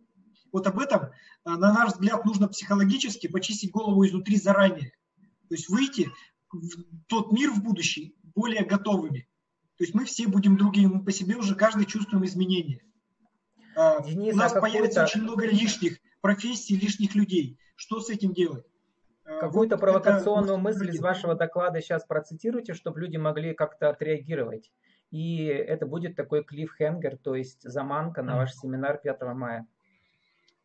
Вот 0.52 0.68
об 0.68 0.80
этом, 0.80 1.12
а, 1.44 1.58
на 1.58 1.74
наш 1.74 1.94
взгляд, 1.94 2.26
нужно 2.26 2.48
психологически 2.48 3.28
почистить 3.28 3.72
голову 3.72 4.06
изнутри 4.06 4.38
заранее. 4.38 4.92
То 5.48 5.56
есть 5.56 5.70
выйти 5.70 6.12
в 6.52 6.84
тот 7.08 7.32
мир 7.32 7.52
в 7.52 7.64
будущий 7.64 8.16
более 8.36 8.66
готовыми. 8.66 9.28
То 9.78 9.84
есть 9.84 9.94
мы 9.94 10.06
все 10.06 10.28
будем 10.28 10.58
другими, 10.58 10.88
мы 10.88 11.04
по 11.04 11.12
себе 11.12 11.36
уже 11.36 11.56
каждый 11.56 11.86
чувствуем 11.86 12.26
изменения. 12.26 12.82
А, 13.76 14.02
Денис, 14.02 14.34
У 14.34 14.38
нас 14.38 14.56
а 14.56 14.62
появится 14.62 15.04
очень 15.04 15.24
много 15.24 15.46
лишних 15.48 16.00
профессий, 16.22 16.78
лишних 16.78 17.14
людей. 17.16 17.60
Что 17.76 18.00
с 18.00 18.10
этим 18.10 18.34
делать? 18.34 18.66
А, 19.26 19.40
какую-то 19.40 19.76
вот 19.76 19.82
провокационную 19.82 20.54
это... 20.54 20.64
мысль 20.64 20.90
из 20.90 21.00
вашего 21.00 21.36
доклада 21.36 21.82
сейчас 21.82 22.06
процитируйте, 22.06 22.74
чтобы 22.74 23.02
люди 23.02 23.18
могли 23.18 23.54
как-то 23.54 23.90
отреагировать. 23.90 24.72
И 25.12 25.46
это 25.46 25.86
будет 25.86 26.16
такой 26.16 26.44
клиффхенгер, 26.44 27.18
то 27.18 27.36
есть 27.36 27.62
заманка 27.64 28.22
на 28.22 28.38
ваш 28.38 28.54
семинар 28.54 28.98
5 28.98 29.22
мая. 29.34 29.68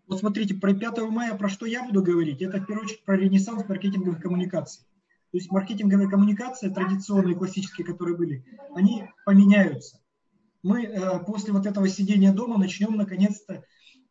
Вот 0.07 0.21
смотрите, 0.21 0.55
про 0.55 0.75
5 0.75 0.99
мая, 1.11 1.35
про 1.35 1.49
что 1.49 1.67
я 1.67 1.85
буду 1.85 2.03
говорить, 2.03 2.43
это 2.43 2.59
в 2.59 2.67
первую 2.67 2.87
очередь 2.87 3.05
про 3.05 3.17
ренессанс 3.17 3.69
маркетинговых 3.69 4.21
коммуникаций. 4.21 4.85
То 5.31 5.39
есть 5.39 5.51
маркетинговые 5.51 6.09
коммуникации, 6.09 6.71
традиционные, 6.71 7.37
классические, 7.37 7.87
которые 7.87 8.17
были, 8.17 8.45
они 8.75 9.05
поменяются. 9.25 10.01
Мы 10.63 10.85
э, 10.85 11.25
после 11.25 11.53
вот 11.53 11.67
этого 11.67 11.89
сидения 11.89 12.33
дома 12.33 12.59
начнем 12.59 12.97
наконец-то, 12.97 13.55
э, 13.55 13.63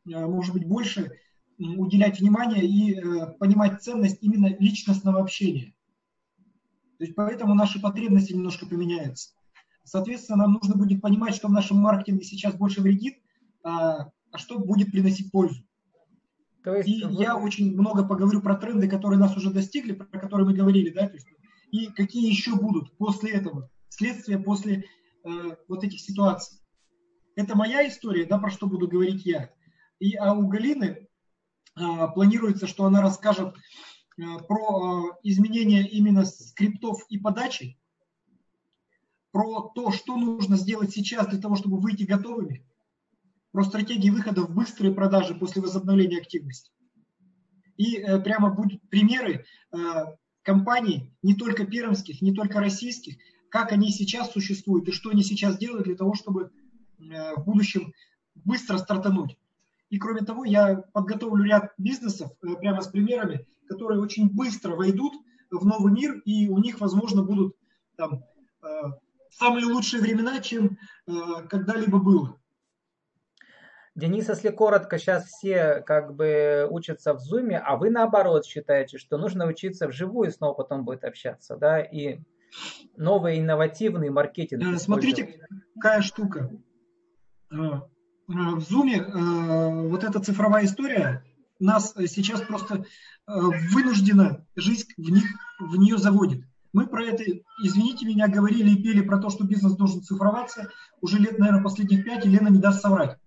может 0.05 0.53
быть, 0.53 0.65
больше 0.65 1.12
уделять 1.58 2.19
внимание 2.19 2.65
и 2.65 2.95
э, 2.95 3.34
понимать 3.38 3.84
ценность 3.84 4.19
именно 4.21 4.47
личностного 4.60 5.19
общения. 5.21 5.73
То 6.97 7.03
есть 7.03 7.15
поэтому 7.15 7.53
наши 7.53 7.82
потребности 7.82 8.34
немножко 8.34 8.65
поменяются. 8.65 9.32
Соответственно, 9.84 10.43
нам 10.43 10.53
нужно 10.53 10.75
будет 10.75 11.01
понимать, 11.01 11.36
что 11.36 11.47
в 11.47 11.51
нашем 11.51 11.77
маркетинге 11.77 12.23
сейчас 12.23 12.55
больше 12.55 12.82
вредит, 12.82 13.15
а, 13.63 14.10
а 14.32 14.38
что 14.38 14.60
будет 14.60 14.91
приносить 14.91 15.32
пользу. 15.32 15.63
То 16.63 16.75
есть, 16.75 16.89
и 16.89 17.03
вы... 17.03 17.21
я 17.21 17.37
очень 17.37 17.73
много 17.73 18.05
поговорю 18.05 18.41
про 18.41 18.55
тренды, 18.55 18.89
которые 18.89 19.19
нас 19.19 19.35
уже 19.37 19.51
достигли, 19.51 19.93
про 19.93 20.19
которые 20.19 20.47
мы 20.47 20.53
говорили, 20.53 20.89
да, 20.89 21.07
то 21.07 21.15
есть, 21.15 21.27
и 21.71 21.87
какие 21.87 22.29
еще 22.29 22.55
будут 22.55 22.97
после 22.97 23.31
этого, 23.31 23.69
следствия 23.89 24.39
после 24.39 24.85
э, 25.23 25.29
вот 25.67 25.83
этих 25.83 25.99
ситуаций. 26.01 26.59
Это 27.35 27.55
моя 27.55 27.87
история, 27.87 28.25
да, 28.25 28.37
про 28.37 28.49
что 28.49 28.67
буду 28.67 28.87
говорить 28.87 29.25
я. 29.25 29.51
И 29.99 30.15
а 30.15 30.33
у 30.33 30.47
Галины 30.47 30.85
э, 30.85 32.07
планируется, 32.13 32.67
что 32.67 32.85
она 32.85 33.01
расскажет 33.01 33.55
э, 34.17 34.21
про 34.47 35.07
э, 35.07 35.19
изменения 35.23 35.87
именно 35.87 36.25
скриптов 36.25 37.05
и 37.09 37.17
подачи, 37.17 37.79
про 39.31 39.69
то, 39.75 39.91
что 39.91 40.17
нужно 40.17 40.57
сделать 40.57 40.91
сейчас 40.91 41.27
для 41.27 41.39
того, 41.39 41.55
чтобы 41.55 41.79
выйти 41.79 42.03
готовыми, 42.03 42.65
про 43.51 43.63
стратегии 43.63 44.09
выхода 44.09 44.41
в 44.41 44.53
быстрые 44.53 44.93
продажи 44.93 45.35
после 45.35 45.62
возобновления 45.62 46.17
активности. 46.17 46.71
И 47.77 47.97
э, 47.97 48.19
прямо 48.19 48.49
будут 48.51 48.81
примеры 48.89 49.45
э, 49.71 49.77
компаний, 50.43 51.13
не 51.23 51.33
только 51.33 51.65
пермских, 51.65 52.21
не 52.21 52.33
только 52.33 52.59
российских, 52.59 53.15
как 53.49 53.71
они 53.71 53.91
сейчас 53.91 54.31
существуют 54.31 54.88
и 54.88 54.91
что 54.91 55.09
они 55.09 55.23
сейчас 55.23 55.57
делают 55.57 55.85
для 55.85 55.95
того, 55.95 56.13
чтобы 56.13 56.51
э, 56.99 57.35
в 57.35 57.45
будущем 57.45 57.93
быстро 58.35 58.77
стартануть. 58.77 59.38
И 59.89 59.97
кроме 59.97 60.21
того, 60.21 60.45
я 60.45 60.75
подготовлю 60.93 61.43
ряд 61.43 61.73
бизнесов 61.77 62.31
прямо 62.59 62.81
с 62.81 62.88
примерами, 62.88 63.47
которые 63.67 63.99
очень 63.99 64.29
быстро 64.29 64.75
войдут 64.75 65.13
в 65.49 65.65
новый 65.65 65.91
мир, 65.91 66.19
и 66.25 66.47
у 66.47 66.59
них, 66.59 66.79
возможно, 66.79 67.23
будут 67.23 67.55
там, 67.95 68.23
самые 69.31 69.65
лучшие 69.65 69.99
времена, 69.99 70.41
чем 70.41 70.77
когда-либо 71.49 71.97
было. 71.97 72.38
Денис, 73.99 74.29
если 74.29 74.49
коротко, 74.49 74.97
сейчас 74.97 75.25
все 75.25 75.83
как 75.85 76.15
бы 76.15 76.67
учатся 76.69 77.13
в 77.13 77.19
зуме, 77.19 77.57
а 77.57 77.75
вы 77.75 77.89
наоборот 77.89 78.45
считаете, 78.45 78.97
что 78.97 79.17
нужно 79.17 79.45
учиться 79.45 79.88
вживую, 79.88 80.29
и 80.29 80.31
снова 80.31 80.53
потом 80.53 80.85
будет 80.85 81.03
общаться, 81.03 81.57
да, 81.57 81.81
и 81.81 82.19
новый 82.95 83.39
инновативный 83.39 84.09
маркетинг. 84.09 84.63
Э, 84.63 84.77
смотрите, 84.77 85.41
какая 85.75 86.01
штука. 86.01 86.49
Э, 87.51 87.55
э, 87.55 87.81
в 88.27 88.62
зуме 88.62 89.03
вот 89.03 90.03
эта 90.03 90.19
цифровая 90.19 90.65
история 90.65 91.23
нас 91.59 91.93
сейчас 92.07 92.41
просто 92.41 92.85
вынуждена 93.27 94.45
жизнь 94.55 94.88
в, 94.97 95.12
них, 95.12 95.25
в 95.59 95.75
нее 95.75 95.97
заводит. 95.97 96.45
Мы 96.71 96.88
про 96.88 97.03
это, 97.03 97.23
извините 97.63 98.05
меня, 98.05 98.27
говорили 98.27 98.71
и 98.71 98.81
пели 98.81 99.01
про 99.01 99.17
то, 99.17 99.29
что 99.29 99.43
бизнес 99.43 99.75
должен 99.75 100.01
цифроваться 100.01 100.69
уже 101.01 101.17
лет, 101.17 101.38
наверное, 101.38 101.63
последних 101.63 102.05
пять, 102.05 102.25
и 102.25 102.29
Лена 102.29 102.47
не 102.47 102.59
даст 102.59 102.81
соврать. 102.81 103.17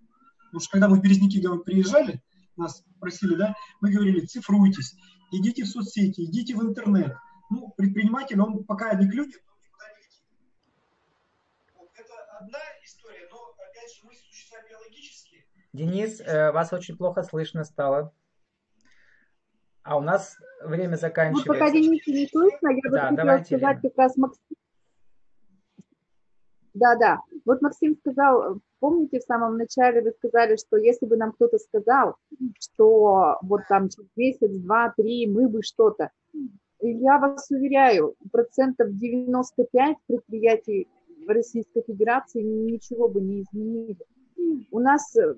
Потому 0.52 0.60
что 0.60 0.70
когда 0.72 0.88
мы 0.88 0.96
в 0.96 1.00
Березники 1.00 1.40
приезжали, 1.64 2.22
нас 2.56 2.84
просили, 3.00 3.36
да, 3.36 3.54
мы 3.80 3.90
говорили, 3.90 4.26
цифруйтесь, 4.26 4.94
идите 5.32 5.64
в 5.64 5.68
соцсети, 5.68 6.26
идите 6.26 6.54
в 6.54 6.62
интернет. 6.62 7.16
Ну, 7.48 7.72
предприниматель, 7.74 8.38
он 8.38 8.62
пока 8.64 8.92
не 8.94 9.08
клюнет, 9.08 9.42
это 11.94 12.12
одна 12.38 12.58
история, 12.84 13.26
но, 13.30 13.38
опять 13.66 13.94
же, 13.94 14.04
мы 14.04 14.14
существа 14.14 14.58
биологические. 14.68 15.46
Денис, 15.72 16.20
э, 16.20 16.52
вас 16.52 16.70
очень 16.74 16.98
плохо 16.98 17.22
слышно 17.22 17.64
стало. 17.64 18.12
А 19.84 19.96
у 19.96 20.02
нас 20.02 20.36
время 20.62 20.96
заканчивается. 20.96 21.48
Вот 21.48 21.58
пока 21.58 21.70
Дениса 21.70 22.10
не 22.10 22.28
слышно, 22.28 22.68
я 22.68 22.90
бы 22.90 22.96
Да, 22.96 23.00
хотела 23.08 23.16
давайте, 23.16 23.56
сказать 23.56 23.76
Лена. 23.76 23.80
как 23.80 23.98
раз 23.98 24.16
Максим. 24.18 24.56
Да, 26.74 26.96
да. 26.96 27.18
Вот 27.46 27.62
Максим 27.62 27.96
сказал, 27.96 28.60
помните, 28.82 29.20
в 29.20 29.22
самом 29.22 29.56
начале 29.58 30.02
вы 30.02 30.10
сказали, 30.10 30.56
что 30.56 30.76
если 30.76 31.06
бы 31.06 31.16
нам 31.16 31.30
кто-то 31.32 31.56
сказал, 31.58 32.16
что 32.60 33.38
вот 33.42 33.60
там 33.68 33.88
через 33.88 34.08
месяц, 34.16 34.50
два, 34.50 34.92
три 34.96 35.28
мы 35.28 35.48
бы 35.48 35.62
что-то. 35.62 36.10
Я 36.80 37.18
вас 37.20 37.48
уверяю, 37.52 38.16
процентов 38.32 38.88
95 38.90 39.96
предприятий 40.08 40.88
Российской 41.28 41.82
Федерации 41.86 42.42
ничего 42.42 43.08
бы 43.08 43.20
не 43.20 43.42
изменили. 43.42 44.04
У 44.72 44.80
нас 44.80 45.16
э, 45.16 45.36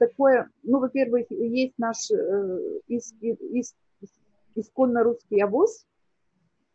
такое, 0.00 0.50
ну, 0.64 0.80
во-первых, 0.80 1.26
есть 1.30 1.74
наш 1.78 2.10
э, 2.10 2.80
ис- 2.88 3.76
исконно 4.56 5.04
русский 5.04 5.40
авось, 5.40 5.86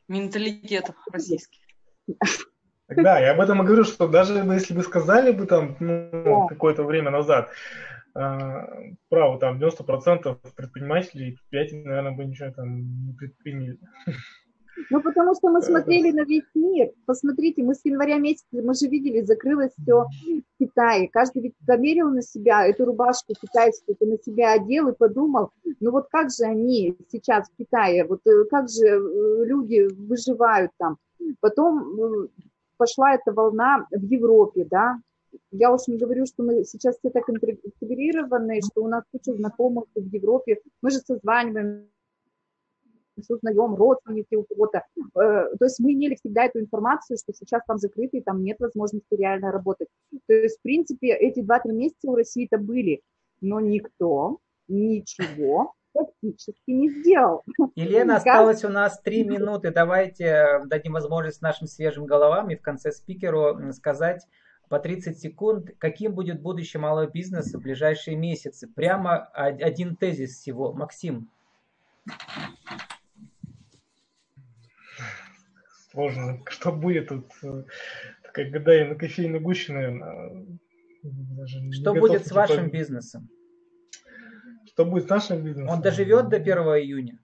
Менталитет 0.07 0.91
российский. 1.12 1.59
Да, 2.96 3.20
я 3.20 3.32
об 3.32 3.39
этом 3.39 3.62
и 3.62 3.66
говорю, 3.66 3.84
что 3.84 4.08
даже 4.08 4.34
если 4.34 4.74
бы 4.74 4.84
сказали 4.84 5.32
бы 5.32 5.46
там 5.46 5.76
ну, 5.80 6.48
какое-то 6.48 6.84
время 6.84 7.12
назад, 7.12 7.50
э, 8.16 8.22
право 9.10 9.39
там 9.39 9.60
90% 9.60 10.38
предпринимателей 10.56 11.30
и 11.30 11.36
предприятий, 11.36 11.84
наверное, 11.84 12.12
бы 12.12 12.26
ничего 12.26 12.52
там 12.52 13.06
не 13.06 13.14
предприняли. 13.14 13.78
Ну, 14.89 15.02
потому 15.02 15.36
что 15.36 15.50
мы 15.50 15.60
Да, 15.60 15.68
смотрели 15.68 16.12
на 16.12 16.24
весь 16.24 16.50
мир. 16.56 16.92
Посмотрите, 17.06 17.64
мы 17.64 17.76
с 17.76 17.82
января 17.84 18.18
месяца, 18.18 18.46
мы 18.52 18.74
же 18.74 18.88
видели, 18.88 19.22
закрылось 19.22 19.72
все 19.82 20.06
в 20.06 20.60
Китае. 20.60 21.10
Каждый 21.10 21.44
ведь 21.44 21.54
померил 21.66 22.10
на 22.10 22.22
себя 22.22 22.66
эту 22.66 22.86
рубашку 22.86 23.34
китайскую, 23.34 23.98
на 24.00 24.18
себя 24.18 24.54
одел 24.54 24.89
и 24.89 24.96
подумал, 24.96 25.52
ну 25.80 25.92
вот 25.92 26.08
как 26.10 26.32
же 26.32 26.46
они 26.46 26.98
сейчас 27.12 27.50
в 27.50 27.58
Китае, 27.58 28.06
вот 28.06 28.22
э, 28.26 28.46
как 28.50 28.70
же 28.70 28.86
э, 28.86 29.46
люди 29.46 29.88
выживают 29.94 30.72
там. 30.78 30.98
Потом 31.39 32.00
э, 32.00 32.28
пошла 32.82 33.14
эта 33.14 33.32
волна 33.32 33.86
в 33.92 34.04
Европе, 34.04 34.66
да. 34.66 34.98
Я 35.52 35.72
уж 35.72 35.88
не 35.88 35.98
говорю, 35.98 36.26
что 36.26 36.42
мы 36.44 36.64
сейчас 36.64 36.98
все 36.98 37.12
так 37.12 37.30
интегрированы, 37.30 38.60
что 38.62 38.84
у 38.84 38.88
нас 38.88 39.04
куча 39.12 39.34
знакомых 39.36 39.86
в 39.96 40.16
Европе. 40.16 40.58
Мы 40.82 40.90
же 40.90 40.98
созваниваем 40.98 41.88
узнаем 43.30 43.76
родственники 43.76 44.34
у 44.36 44.44
кого-то. 44.44 44.84
Э, 45.16 45.56
То 45.60 45.66
есть 45.66 45.80
мы 45.80 45.94
имели 45.94 46.16
всегда 46.16 46.46
эту 46.46 46.60
информацию, 46.60 47.18
что 47.18 47.34
сейчас 47.34 47.62
там 47.68 47.78
закрыто, 47.78 48.18
и 48.18 48.22
там 48.22 48.44
нет 48.44 48.60
возможности 48.60 49.14
реально 49.14 49.52
работать. 49.52 49.90
То 50.28 50.34
есть, 50.34 50.58
в 50.58 50.62
принципе, 50.64 51.14
эти 51.14 51.42
2-3 51.42 51.72
месяца 51.72 52.10
у 52.10 52.16
России-то 52.16 52.58
были, 52.58 53.02
но 53.42 53.60
никто 53.60 54.40
ничего 54.68 55.76
практически 55.94 56.72
не 56.72 56.89
сделал. 56.89 57.44
Елена, 57.76 58.16
осталось 58.18 58.64
у 58.64 58.70
нас 58.70 59.00
три 59.02 59.24
минуты. 59.24 59.72
Давайте 59.72 60.26
э, 60.26 60.66
дадим 60.66 60.94
возможность 60.94 61.42
нашим 61.42 61.68
свежим 61.68 62.06
головам 62.06 62.50
и 62.50 62.56
в 62.56 62.62
конце 62.62 62.92
спикеру 62.92 63.72
сказать 63.74 64.26
по 64.70 64.80
30 64.80 65.20
секунд, 65.20 65.72
каким 65.78 66.14
будет 66.14 66.42
будущее 66.42 66.80
малого 66.80 67.08
бизнеса 67.08 67.58
в 67.58 67.62
ближайшие 67.62 68.16
месяцы. 68.16 68.68
Прямо 68.68 69.26
один 69.26 69.96
тезис 69.96 70.38
всего. 70.38 70.74
Максим. 70.74 71.30
Сложно. 75.92 76.42
Что 76.48 76.72
будет 76.72 77.10
тут? 77.10 77.26
э, 77.44 77.64
Такая 78.24 78.50
гадая 78.50 78.88
на 78.88 78.96
кофейной 78.96 79.42
гуще, 79.42 79.74
наверное. 79.74 80.46
Даже 81.04 81.60
не 81.60 81.74
Что 81.74 81.94
готов 81.94 82.10
будет 82.10 82.28
с 82.28 82.32
вашим 82.32 82.70
бизнесом? 82.70 83.28
Что 84.72 84.86
будет 84.86 85.05
с 85.05 85.09
нашим 85.09 85.43
бизнесом? 85.43 85.69
Он 85.69 85.82
доживет 85.82 86.30
до 86.30 86.38
1 86.38 86.57
июня? 86.57 87.19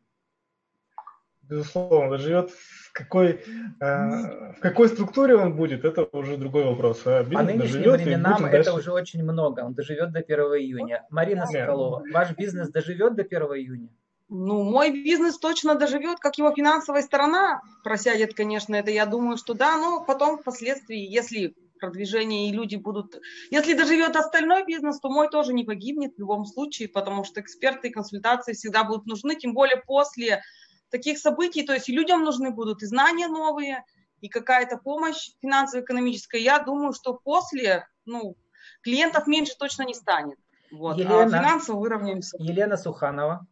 Безусловно, 1.43 2.17
доживет 2.17 2.49
в 2.51 2.91
какой, 2.91 3.39
э, 3.79 4.51
в 4.51 4.59
какой 4.59 4.89
структуре 4.89 5.37
он 5.37 5.55
будет, 5.55 5.85
это 5.85 6.03
уже 6.11 6.35
другой 6.35 6.65
вопрос. 6.65 7.03
А 7.05 7.23
По 7.23 7.29
бизнес 7.29 7.47
нынешним 7.47 7.91
временам 7.91 8.45
это 8.45 8.51
дальше. 8.51 8.73
уже 8.73 8.91
очень 8.91 9.23
много. 9.23 9.61
Он 9.61 9.73
доживет 9.73 10.11
до 10.11 10.19
1 10.19 10.39
июня. 10.59 11.05
Марина 11.09 11.45
Нет. 11.49 11.61
Соколова, 11.61 12.03
ваш 12.11 12.35
бизнес 12.35 12.69
доживет 12.69 13.15
до 13.15 13.23
1 13.23 13.41
июня? 13.43 13.89
Ну, 14.27 14.63
мой 14.63 14.91
бизнес 14.91 15.37
точно 15.37 15.75
доживет, 15.75 16.19
как 16.19 16.37
его 16.37 16.53
финансовая 16.53 17.01
сторона 17.01 17.61
просядет, 17.81 18.33
конечно, 18.33 18.75
это 18.75 18.91
я 18.91 19.05
думаю, 19.05 19.37
что 19.37 19.53
да, 19.53 19.77
но 19.77 20.03
потом 20.03 20.37
впоследствии, 20.37 20.97
если 20.97 21.55
продвижение 21.79 22.49
и 22.49 22.53
люди 22.53 22.75
будут... 22.75 23.19
Если 23.51 23.73
доживет 23.73 24.15
остальной 24.15 24.65
бизнес, 24.65 24.99
то 24.99 25.09
мой 25.09 25.29
тоже 25.29 25.53
не 25.53 25.63
погибнет 25.63 26.15
в 26.15 26.19
любом 26.19 26.45
случае, 26.45 26.89
потому 26.89 27.23
что 27.23 27.41
эксперты 27.41 27.89
и 27.89 27.91
консультации 27.91 28.53
всегда 28.53 28.83
будут 28.83 29.05
нужны, 29.05 29.35
тем 29.35 29.53
более 29.53 29.77
после 29.77 30.41
таких 30.89 31.17
событий, 31.17 31.63
то 31.63 31.73
есть 31.73 31.89
и 31.89 31.93
людям 31.93 32.23
нужны 32.23 32.51
будут 32.51 32.81
и 32.81 32.85
знания 32.85 33.27
новые, 33.27 33.83
и 34.21 34.29
какая-то 34.29 34.77
помощь 34.77 35.31
финансово-экономическая. 35.41 36.39
Я 36.39 36.59
думаю, 36.59 36.93
что 36.93 37.13
после, 37.13 37.87
ну, 38.05 38.35
клиентов 38.81 39.27
меньше 39.27 39.53
точно 39.57 39.83
не 39.83 39.93
станет. 39.93 40.37
Вот. 40.71 40.97
Елена. 40.97 41.23
А 41.23 41.29
финансово 41.29 41.79
выровняемся. 41.79 42.37
Елена 42.39 42.77
Суханова, 42.77 43.45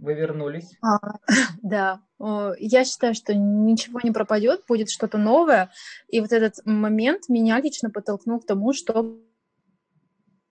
вы 0.00 0.14
вернулись. 0.14 0.76
А, 0.82 0.98
Да, 1.62 2.00
я 2.58 2.84
считаю, 2.84 3.14
что 3.14 3.34
ничего 3.34 4.00
не 4.02 4.10
пропадет, 4.10 4.62
будет 4.66 4.90
что-то 4.90 5.18
новое. 5.18 5.70
И 6.08 6.20
вот 6.20 6.32
этот 6.32 6.54
момент 6.64 7.28
меня 7.28 7.60
лично 7.60 7.90
подтолкнул 7.90 8.40
к 8.40 8.46
тому, 8.46 8.72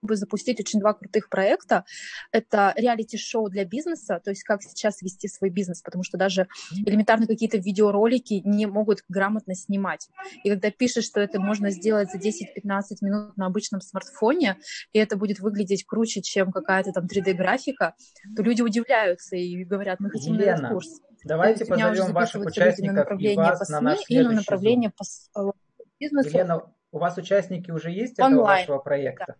чтобы 0.00 0.16
запустить 0.16 0.58
очень 0.60 0.80
два 0.80 0.94
крутых 0.94 1.28
проекта. 1.28 1.84
Это 2.32 2.72
реалити-шоу 2.76 3.50
для 3.50 3.64
бизнеса, 3.64 4.20
то 4.24 4.30
есть 4.30 4.42
как 4.44 4.62
сейчас 4.62 5.02
вести 5.02 5.28
свой 5.28 5.50
бизнес, 5.50 5.82
потому 5.82 6.04
что 6.04 6.16
даже 6.16 6.48
элементарно 6.72 7.26
какие-то 7.26 7.58
видеоролики 7.58 8.40
не 8.44 8.66
могут 8.66 9.04
грамотно 9.08 9.54
снимать. 9.54 10.08
И 10.42 10.48
когда 10.48 10.70
пишешь, 10.70 11.04
что 11.04 11.20
это 11.20 11.38
можно 11.38 11.70
сделать 11.70 12.10
за 12.10 12.18
10-15 12.18 12.82
минут 13.02 13.36
на 13.36 13.46
обычном 13.46 13.80
смартфоне, 13.80 14.56
и 14.92 14.98
это 14.98 15.16
будет 15.16 15.40
выглядеть 15.40 15.84
круче, 15.84 16.22
чем 16.22 16.50
какая-то 16.50 16.92
там 16.92 17.04
3D-графика, 17.04 17.94
то 18.34 18.42
люди 18.42 18.62
удивляются 18.62 19.36
и 19.36 19.64
говорят, 19.64 20.00
мы 20.00 20.10
хотим 20.10 20.34
на 20.34 20.40
этот 20.40 20.58
Елена, 20.58 20.68
курс. 20.70 21.00
Давайте 21.24 21.64
уже 21.64 21.74
позовем 21.74 22.12
ваших 22.12 22.34
люди 22.36 22.44
на 22.44 22.50
участников 22.50 22.94
и 22.94 22.96
направление 22.96 23.36
вас 23.36 23.68
на 23.68 23.80
наш 23.80 23.98
и 24.08 24.22
на 24.22 24.32
направление 24.32 24.90
по 24.90 25.04
э, 25.40 25.52
бизнесу. 25.98 26.28
Елена, 26.30 26.62
у 26.92 26.98
вас 26.98 27.18
участники 27.18 27.70
уже 27.70 27.90
есть 27.90 28.14
этого 28.14 28.28
Онлайн, 28.28 28.60
вашего 28.60 28.78
проекта? 28.78 29.24
Да, 29.28 29.34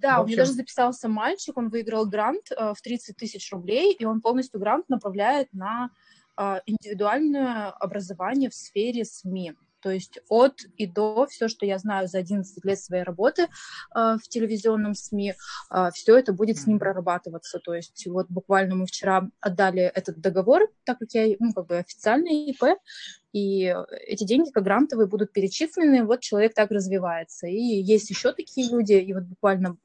В 0.00 0.04
у 0.04 0.06
меня 0.08 0.20
общем- 0.20 0.36
даже 0.38 0.52
записался 0.52 1.08
мальчик, 1.08 1.56
он 1.56 1.68
выиграл 1.68 2.06
грант 2.06 2.50
э, 2.50 2.72
в 2.74 2.80
30 2.80 3.16
тысяч 3.16 3.52
рублей, 3.52 3.92
и 3.92 4.04
он 4.04 4.20
полностью 4.20 4.60
грант 4.60 4.88
направляет 4.88 5.52
на 5.52 5.90
э, 6.36 6.60
индивидуальное 6.66 7.70
образование 7.70 8.50
в 8.50 8.54
сфере 8.54 9.04
СМИ. 9.04 9.54
То 9.82 9.88
есть 9.90 10.18
от 10.28 10.60
и 10.76 10.86
до, 10.86 11.26
все, 11.26 11.48
что 11.48 11.64
я 11.64 11.78
знаю 11.78 12.06
за 12.06 12.18
11 12.18 12.64
лет 12.66 12.78
своей 12.78 13.02
работы 13.02 13.44
э, 13.44 13.48
в 13.94 14.28
телевизионном 14.28 14.94
СМИ, 14.94 15.34
все 15.94 16.16
это 16.18 16.34
будет 16.34 16.58
с 16.58 16.66
ним 16.66 16.78
прорабатываться. 16.78 17.58
То 17.60 17.74
есть 17.74 18.06
вот 18.06 18.26
буквально 18.28 18.74
мы 18.74 18.86
вчера 18.86 19.28
отдали 19.40 19.82
этот 19.82 20.20
договор, 20.20 20.68
так 20.84 20.98
как 20.98 21.08
я, 21.12 21.34
ну, 21.38 21.54
как 21.54 21.66
бы 21.66 21.78
официальный 21.78 22.50
ИП, 22.50 22.78
и 23.32 23.74
эти 24.06 24.24
деньги 24.24 24.50
как 24.50 24.64
грантовые 24.64 25.06
будут 25.06 25.32
перечислены, 25.32 26.04
вот 26.04 26.20
человек 26.20 26.52
так 26.52 26.70
развивается. 26.70 27.46
И 27.46 27.56
есть 27.56 28.10
еще 28.10 28.32
такие 28.32 28.70
люди, 28.70 28.92
и 28.92 29.14
вот 29.14 29.22
буквально 29.24 29.78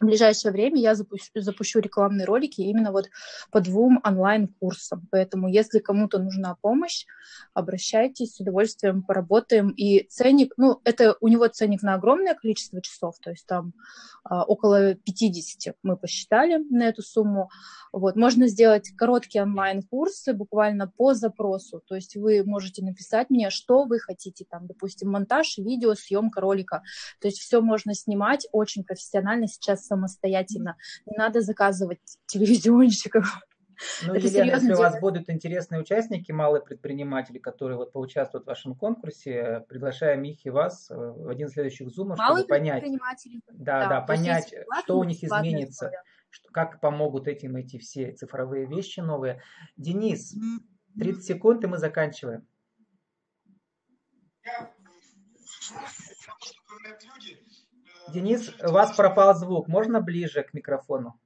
в 0.00 0.04
ближайшее 0.04 0.52
время 0.52 0.80
я 0.80 0.94
запущу, 0.94 1.30
запущу 1.34 1.80
рекламные 1.80 2.26
ролики 2.26 2.60
именно 2.60 2.92
вот 2.92 3.08
по 3.50 3.60
двум 3.60 4.00
онлайн-курсам. 4.04 5.06
Поэтому, 5.10 5.48
если 5.48 5.78
кому-то 5.78 6.18
нужна 6.18 6.56
помощь, 6.60 7.06
обращайтесь, 7.52 8.34
с 8.34 8.40
удовольствием 8.40 9.02
поработаем. 9.02 9.70
И 9.70 10.06
ценник, 10.08 10.54
ну, 10.56 10.80
это 10.84 11.16
у 11.20 11.28
него 11.28 11.46
ценник 11.48 11.82
на 11.82 11.94
огромное 11.94 12.34
количество 12.34 12.80
часов, 12.80 13.16
то 13.20 13.30
есть 13.30 13.46
там 13.46 13.72
а, 14.24 14.42
около 14.44 14.94
50 14.94 15.76
мы 15.82 15.96
посчитали 15.96 16.56
на 16.70 16.84
эту 16.84 17.02
сумму. 17.02 17.50
Вот, 17.92 18.16
можно 18.16 18.48
сделать 18.48 18.90
короткие 18.96 19.42
онлайн-курсы 19.42 20.32
буквально 20.32 20.88
по 20.88 21.14
запросу. 21.14 21.82
То 21.86 21.94
есть 21.94 22.16
вы 22.16 22.42
можете 22.44 22.82
написать 22.82 23.30
мне, 23.30 23.50
что 23.50 23.84
вы 23.84 24.00
хотите, 24.00 24.44
там, 24.48 24.66
допустим, 24.66 25.10
монтаж, 25.10 25.58
видео, 25.58 25.94
съемка 25.94 26.40
ролика. 26.40 26.82
То 27.20 27.28
есть 27.28 27.38
все 27.38 27.60
можно 27.60 27.94
снимать 27.94 28.48
очень 28.50 28.82
профессионально 28.82 29.46
сейчас 29.46 29.83
самостоятельно. 29.84 30.76
Не 31.06 31.16
надо 31.16 31.40
заказывать 31.40 32.00
телевизионщиков. 32.26 33.26
Ну, 34.06 34.14
Это 34.14 34.26
Елена, 34.26 34.30
серьезно 34.30 34.66
если 34.68 34.72
у 34.74 34.78
вас 34.78 34.92
дело. 34.92 35.00
будут 35.00 35.30
интересные 35.30 35.80
участники, 35.80 36.32
малые 36.32 36.62
предприниматели, 36.62 37.38
которые 37.38 37.76
вот 37.76 37.92
поучаствуют 37.92 38.44
в 38.44 38.48
вашем 38.48 38.74
конкурсе, 38.74 39.64
приглашаем 39.68 40.22
их 40.22 40.44
и 40.46 40.50
вас 40.50 40.90
э, 40.90 40.94
в 40.94 41.28
один 41.28 41.48
из 41.48 41.54
следующих 41.54 41.90
зумов, 41.90 42.18
чтобы 42.22 42.44
понять, 42.44 42.80
предприниматели. 42.80 43.40
да, 43.50 43.88
да, 43.88 43.96
есть 43.96 44.06
понять, 44.06 44.52
есть 44.52 44.66
платные, 44.66 44.82
что 44.84 44.98
у 44.98 45.04
них 45.04 45.24
изменится, 45.24 45.90
что, 46.30 46.50
как 46.52 46.80
помогут 46.80 47.26
этим 47.26 47.56
эти 47.56 47.78
все 47.78 48.12
цифровые 48.12 48.66
вещи 48.66 49.00
новые. 49.00 49.42
Денис, 49.76 50.34
30 50.98 51.24
секунд, 51.24 51.64
и 51.64 51.66
мы 51.66 51.78
заканчиваем. 51.78 52.46
Денис, 58.08 58.52
у 58.62 58.72
вас 58.72 58.94
пропал 58.94 59.34
звук. 59.34 59.68
Можно 59.68 60.00
ближе 60.00 60.42
к 60.42 60.52
микрофону? 60.54 61.18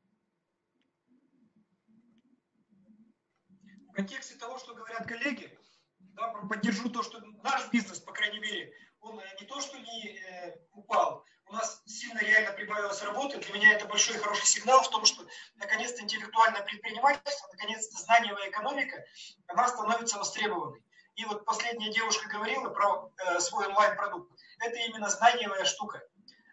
В 3.89 3.93
контексте 3.93 4.37
того, 4.37 4.59
что 4.59 4.75
говорят 4.75 5.07
коллеги, 5.07 5.59
да, 5.99 6.29
поддержу 6.49 6.89
то, 6.89 7.03
что 7.03 7.21
наш 7.43 7.71
бизнес, 7.73 7.99
по 7.99 8.13
крайней 8.13 8.39
мере, 8.39 8.73
он 9.01 9.19
э, 9.19 9.23
не 9.41 9.47
то, 9.47 9.61
что 9.61 9.77
не 9.77 10.19
э, 10.19 10.57
упал, 10.73 11.25
у 11.49 11.53
нас 11.53 11.83
сильно 11.87 12.21
реально 12.21 12.53
прибавилось 12.53 13.03
работы. 13.03 13.39
Для 13.39 13.55
меня 13.55 13.73
это 13.73 13.87
большой 13.87 14.17
и 14.17 14.19
хороший 14.19 14.47
сигнал 14.47 14.83
в 14.83 14.91
том, 14.91 15.05
что 15.05 15.27
наконец-то 15.57 16.03
интеллектуальное 16.03 16.63
предпринимательство, 16.63 17.49
наконец-то 17.53 17.99
знаниевая 18.03 18.51
экономика, 18.51 19.03
она 19.49 19.67
становится 19.67 20.19
востребованной. 20.19 20.83
И 21.17 21.25
вот 21.25 21.45
последняя 21.45 21.93
девушка 21.93 22.29
говорила 22.29 22.69
про 22.71 23.11
э, 23.17 23.41
свой 23.41 23.67
онлайн-продукт. 23.67 24.31
Это 24.61 24.77
именно 24.77 25.09
знаниевая 25.09 25.65
штука. 25.65 26.01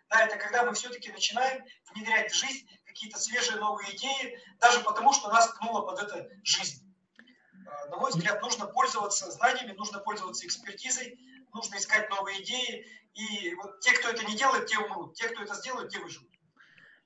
Да, 0.10 0.26
это 0.26 0.38
когда 0.38 0.64
мы 0.64 0.74
все-таки 0.74 1.12
начинаем 1.12 1.64
внедрять 1.94 2.32
в 2.32 2.36
жизнь 2.36 2.68
какие-то 2.86 3.18
свежие 3.20 3.60
новые 3.60 3.96
идеи, 3.96 4.40
даже 4.60 4.82
потому, 4.82 5.14
что 5.14 5.30
нас 5.30 5.50
ткнула 5.50 5.82
под 5.82 6.04
это 6.04 6.30
жизнь. 6.44 6.86
Э, 7.18 7.90
на 7.90 7.98
мой 7.98 8.12
взгляд, 8.12 8.42
нужно 8.42 8.68
пользоваться 8.68 9.32
знаниями, 9.32 9.74
нужно 9.74 10.00
пользоваться 10.00 10.46
экспертизой, 10.46 11.20
нужно 11.54 11.76
искать 11.78 12.10
новые 12.10 12.44
идеи. 12.44 12.86
И 13.14 13.56
вот 13.56 13.80
те, 13.80 13.94
кто 13.98 14.10
это 14.10 14.26
не 14.26 14.36
делает, 14.36 14.68
те 14.68 14.78
умрут. 14.78 15.16
Те, 15.16 15.30
кто 15.30 15.44
это 15.44 15.56
сделает, 15.56 15.90
те 15.90 16.00
выживут. 16.00 16.30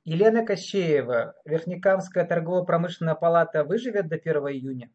Елена 0.04 0.45
Кощеева, 0.45 1.36
Верхнекамская 1.45 2.26
торгово-промышленная 2.26 3.16
палата 3.16 3.64
выживет 3.64 4.08
до 4.08 4.16
1 4.16 4.36
июня? 4.50 4.91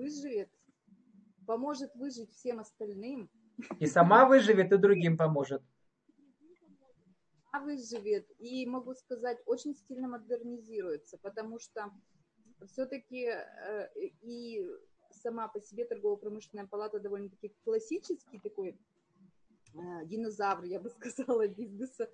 выживет, 0.00 0.50
поможет 1.46 1.94
выжить 1.94 2.32
всем 2.32 2.60
остальным. 2.60 3.30
И 3.78 3.86
сама 3.86 4.26
выживет, 4.26 4.72
и 4.72 4.78
другим 4.78 5.16
поможет. 5.16 5.62
Выживет. 7.52 8.26
И 8.38 8.66
могу 8.66 8.94
сказать, 8.94 9.38
очень 9.46 9.74
сильно 9.74 10.08
модернизируется, 10.08 11.18
потому 11.18 11.58
что 11.58 11.90
все-таки 12.66 13.26
э, 13.26 13.88
и 14.22 14.66
сама 15.10 15.48
по 15.48 15.60
себе 15.60 15.84
торгово-промышленная 15.84 16.66
палата 16.66 17.00
довольно-таки 17.00 17.54
классический 17.64 18.38
такой 18.38 18.78
э, 19.74 20.06
динозавр, 20.06 20.64
я 20.64 20.80
бы 20.80 20.90
сказала, 21.00 21.48
бизнеса. 21.48 22.10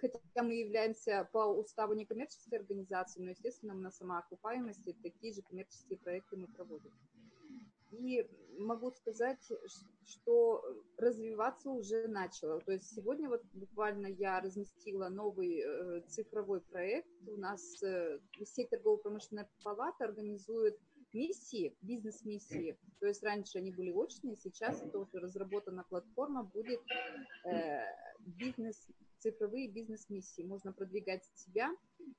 Хотя 0.00 0.42
мы 0.42 0.54
являемся 0.54 1.28
по 1.32 1.46
уставу 1.46 1.94
некоммерческой 1.94 2.58
организацией, 2.60 3.24
но, 3.24 3.30
естественно, 3.30 3.74
на 3.74 3.90
самоокупаемости 3.90 4.96
такие 5.02 5.34
же 5.34 5.42
коммерческие 5.42 5.98
проекты 5.98 6.36
мы 6.36 6.46
проводим. 6.48 6.92
И 7.92 8.26
могу 8.58 8.90
сказать, 8.90 9.52
что 10.04 10.62
развиваться 10.96 11.70
уже 11.70 12.08
начало. 12.08 12.60
То 12.60 12.72
есть 12.72 12.94
сегодня 12.94 13.28
вот 13.28 13.42
буквально 13.52 14.06
я 14.06 14.40
разместила 14.40 15.08
новый 15.08 15.60
э, 15.60 16.00
цифровой 16.08 16.60
проект. 16.60 17.08
У 17.26 17.36
нас 17.36 17.82
э, 17.82 18.18
все 18.44 18.66
торгово-промышленная 18.66 19.48
палата 19.62 20.04
организует 20.04 20.78
миссии, 21.12 21.76
бизнес-миссии. 21.82 22.78
То 23.00 23.06
есть 23.06 23.22
раньше 23.22 23.58
они 23.58 23.70
были 23.70 23.90
очные, 23.90 24.36
сейчас 24.36 24.82
тоже 24.92 25.18
разработана 25.20 25.84
платформа 25.84 26.44
будет 26.44 26.80
э, 27.44 27.82
бизнес, 28.20 28.88
цифровые 29.22 29.68
бизнес-миссии. 29.68 30.42
Можно 30.42 30.72
продвигать 30.72 31.24
себя, 31.34 31.70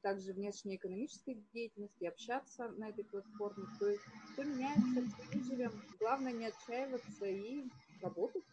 также 0.02 0.34
внешнеэкономической 0.34 1.44
деятельности, 1.54 2.06
общаться 2.06 2.70
на 2.78 2.90
этой 2.90 3.04
платформе. 3.04 3.66
То 3.80 3.90
есть 3.90 4.04
все 4.32 4.44
меняется, 4.44 5.18
все 5.30 5.40
живем. 5.44 5.72
Главное 6.00 6.32
не 6.32 6.48
отчаиваться 6.48 7.26
и 7.26 7.64
работать. 8.02 8.44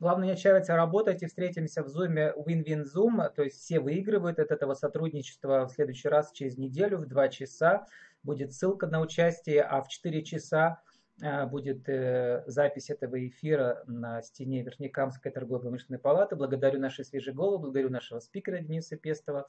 Главное 0.00 0.26
не 0.26 0.32
отчаиваться, 0.32 0.74
работать 0.74 1.22
и 1.22 1.26
встретимся 1.26 1.82
в 1.82 1.86
Zoom 1.86 2.34
Win-Win 2.36 2.84
Zoom, 2.84 3.32
то 3.32 3.42
есть 3.42 3.60
все 3.60 3.78
выигрывают 3.78 4.38
от 4.38 4.50
этого 4.50 4.74
сотрудничества 4.74 5.66
в 5.66 5.70
следующий 5.70 6.08
раз 6.08 6.32
через 6.32 6.58
неделю 6.58 6.98
в 6.98 7.06
2 7.06 7.28
часа. 7.28 7.86
Будет 8.22 8.52
ссылка 8.52 8.86
на 8.86 9.00
участие, 9.00 9.62
а 9.62 9.80
в 9.82 9.88
4 9.88 10.24
часа 10.24 10.82
будет 11.20 11.88
э, 11.88 12.42
запись 12.46 12.90
этого 12.90 13.26
эфира 13.26 13.84
на 13.86 14.20
стене 14.22 14.62
Верхнекамской 14.62 15.30
торгово-промышленной 15.30 15.98
палаты. 15.98 16.34
Благодарю 16.34 16.80
наши 16.80 17.04
свежие 17.04 17.34
головы, 17.34 17.58
благодарю 17.58 17.90
нашего 17.90 18.18
спикера 18.18 18.58
Дениса 18.58 18.96
Пестова 18.96 19.46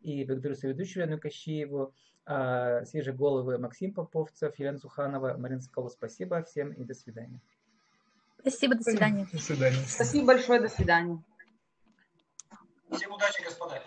и 0.00 0.24
благодарю 0.24 0.54
свою 0.56 0.74
ведущую 0.74 1.06
Лену 1.06 1.20
Кощееву, 1.20 1.94
а, 2.26 2.84
свежие 2.84 3.14
головы 3.14 3.58
Максим 3.58 3.92
Поповцев, 3.92 4.58
Елена 4.58 4.78
Суханова, 4.78 5.36
Марина 5.36 5.60
Соколова. 5.60 5.90
Спасибо 5.90 6.42
всем 6.42 6.72
и 6.72 6.84
до 6.84 6.94
свидания. 6.94 7.40
Спасибо, 8.40 8.74
до 8.74 8.82
свидания. 8.82 9.26
До 9.32 9.38
свидания. 9.38 9.84
Спасибо 9.86 10.26
большое, 10.26 10.60
до 10.60 10.68
свидания. 10.68 11.22
Всем 12.90 13.12
удачи, 13.12 13.42
господа. 13.42 13.80